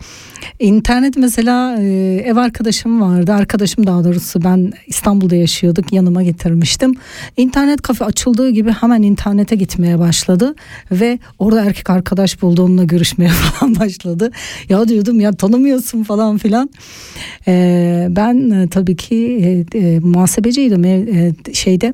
[0.59, 1.85] İnternet mesela e,
[2.25, 6.93] ev arkadaşım vardı arkadaşım daha doğrusu ben İstanbul'da yaşıyorduk yanıma getirmiştim.
[7.37, 10.55] İnternet kafe açıldığı gibi hemen internete gitmeye başladı
[10.91, 14.31] ve orada erkek arkadaş buldu onunla görüşmeye falan başladı.
[14.69, 16.69] Ya diyordum ya tanımıyorsun falan filan.
[17.47, 17.58] Ee,
[18.09, 19.15] ben e, tabii ki
[19.73, 21.93] e, e, muhasebeciydim e, şeyde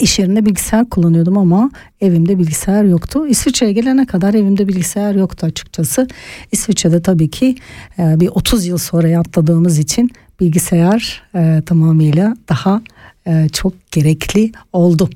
[0.00, 3.26] iş yerinde bilgisayar kullanıyordum ama evimde bilgisayar yoktu.
[3.26, 6.08] İsviçre'ye gelene kadar evimde bilgisayar yoktu açıkçası.
[6.52, 7.56] İsviçre'de tabii ki
[7.98, 10.10] e, bir 30 yıl sonra atladığımız için
[10.40, 12.82] bilgisayar e, tamamıyla daha
[13.26, 15.10] e, çok gerekli oldu.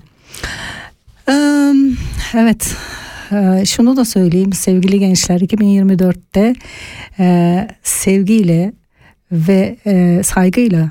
[1.29, 1.35] E,
[2.35, 2.77] evet
[3.33, 6.55] e, şunu da söyleyeyim sevgili gençler 2024'te
[7.19, 8.73] e, sevgiyle
[9.35, 10.91] ve e, saygıyla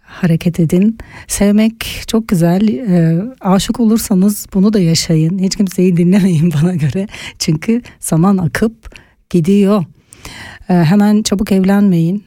[0.00, 0.98] hareket edin.
[1.28, 2.68] Sevmek çok güzel.
[2.68, 5.38] E, aşık olursanız bunu da yaşayın.
[5.38, 7.06] Hiç kimseyi dinlemeyin bana göre.
[7.38, 8.96] Çünkü zaman akıp
[9.30, 9.84] gidiyor.
[10.68, 12.24] E, hemen çabuk evlenmeyin.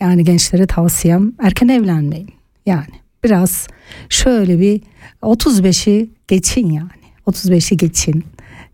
[0.00, 2.30] Yani gençlere tavsiyem erken evlenmeyin.
[2.66, 2.94] Yani
[3.24, 3.66] biraz
[4.08, 4.80] şöyle bir
[5.22, 6.90] 35'i geçin yani.
[7.26, 8.24] 35'i geçin.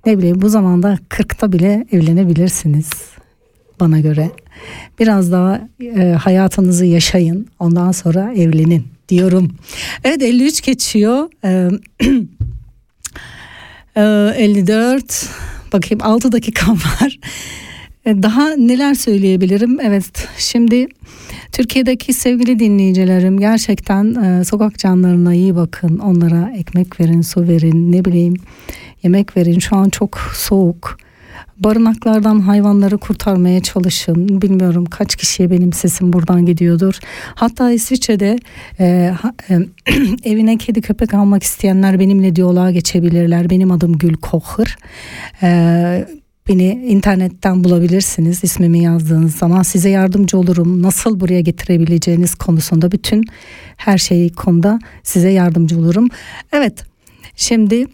[0.06, 2.90] Ne bileyim bu zamanda 40'ta bile evlenebilirsiniz
[3.80, 4.30] bana göre.
[5.00, 7.46] Biraz daha e, hayatınızı yaşayın.
[7.58, 9.56] Ondan sonra evlenin diyorum.
[10.04, 11.28] Evet 53 geçiyor.
[11.44, 11.68] E,
[13.96, 15.28] e, 54
[15.72, 17.18] bakayım 6 dakikam var.
[18.06, 19.80] E, daha neler söyleyebilirim?
[19.80, 20.86] Evet şimdi
[21.52, 25.98] Türkiye'deki sevgili dinleyicilerim gerçekten e, sokak canlarına iyi bakın.
[25.98, 28.34] Onlara ekmek verin, su verin, ne bileyim
[29.02, 29.58] yemek verin.
[29.58, 30.96] Şu an çok soğuk
[31.58, 34.42] barınaklardan hayvanları kurtarmaya çalışın.
[34.42, 36.98] Bilmiyorum kaç kişiye benim sesim buradan gidiyordur.
[37.34, 38.38] Hatta İsviçre'de
[38.80, 39.14] e,
[39.50, 39.58] e,
[40.30, 43.50] evine kedi köpek almak isteyenler benimle diyaloğa geçebilirler.
[43.50, 44.76] Benim adım Gül Kohır.
[45.42, 46.06] E,
[46.48, 50.82] Beni internetten bulabilirsiniz ismimi yazdığınız zaman size yardımcı olurum.
[50.82, 53.24] Nasıl buraya getirebileceğiniz konusunda bütün
[53.76, 56.08] her şey konuda size yardımcı olurum.
[56.52, 56.84] Evet
[57.36, 57.86] şimdi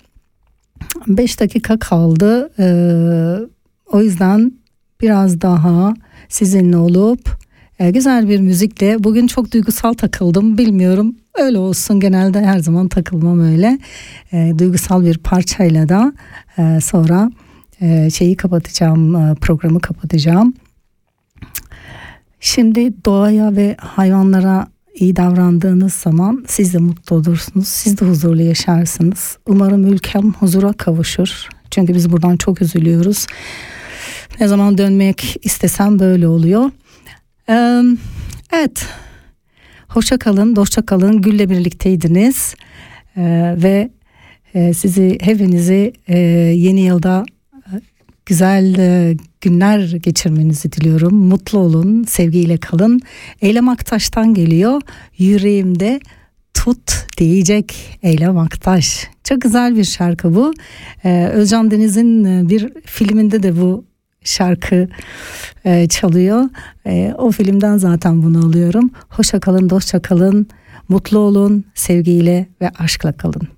[1.07, 2.53] 5 dakika kaldı.
[2.59, 3.47] Ee,
[3.93, 4.53] o yüzden
[5.01, 5.95] biraz daha
[6.29, 7.39] sizinle olup
[7.79, 13.41] e, güzel bir müzikle bugün çok duygusal takıldım bilmiyorum öyle olsun genelde her zaman takılmam
[13.41, 13.79] öyle
[14.33, 16.13] e, duygusal bir parçayla da
[16.59, 17.31] e, sonra
[17.81, 20.55] e, şeyi kapatacağım e, programı kapatacağım
[22.41, 24.67] şimdi doğaya ve hayvanlara
[25.01, 31.49] iyi davrandığınız zaman siz de mutlu olursunuz siz de huzurlu yaşarsınız umarım ülkem huzura kavuşur
[31.71, 33.27] Çünkü biz buradan çok üzülüyoruz.
[34.41, 36.71] Ne zaman dönmek istesem böyle oluyor.
[38.53, 38.87] Evet.
[39.89, 41.23] Hoşça kalın, dostça kalın.
[41.23, 42.55] Gül'le birlikteydiniz.
[43.63, 43.91] Ve
[44.55, 45.93] sizi hepinizi
[46.55, 47.25] yeni yılda
[48.29, 51.15] güzel e, günler geçirmenizi diliyorum.
[51.15, 53.01] Mutlu olun, sevgiyle kalın.
[53.41, 54.81] Eylem Aktaş'tan geliyor.
[55.19, 56.01] Yüreğimde
[56.55, 59.09] tut diyecek Eylem Aktaş.
[59.25, 60.53] Çok güzel bir şarkı bu.
[61.05, 63.85] Ee, Özcan Deniz'in e, bir filminde de bu
[64.25, 64.89] şarkı
[65.65, 66.45] e, çalıyor.
[66.87, 68.91] E, o filmden zaten bunu alıyorum.
[69.09, 70.47] Hoşça kalın, dostça kalın,
[70.89, 73.58] mutlu olun, sevgiyle ve aşkla kalın.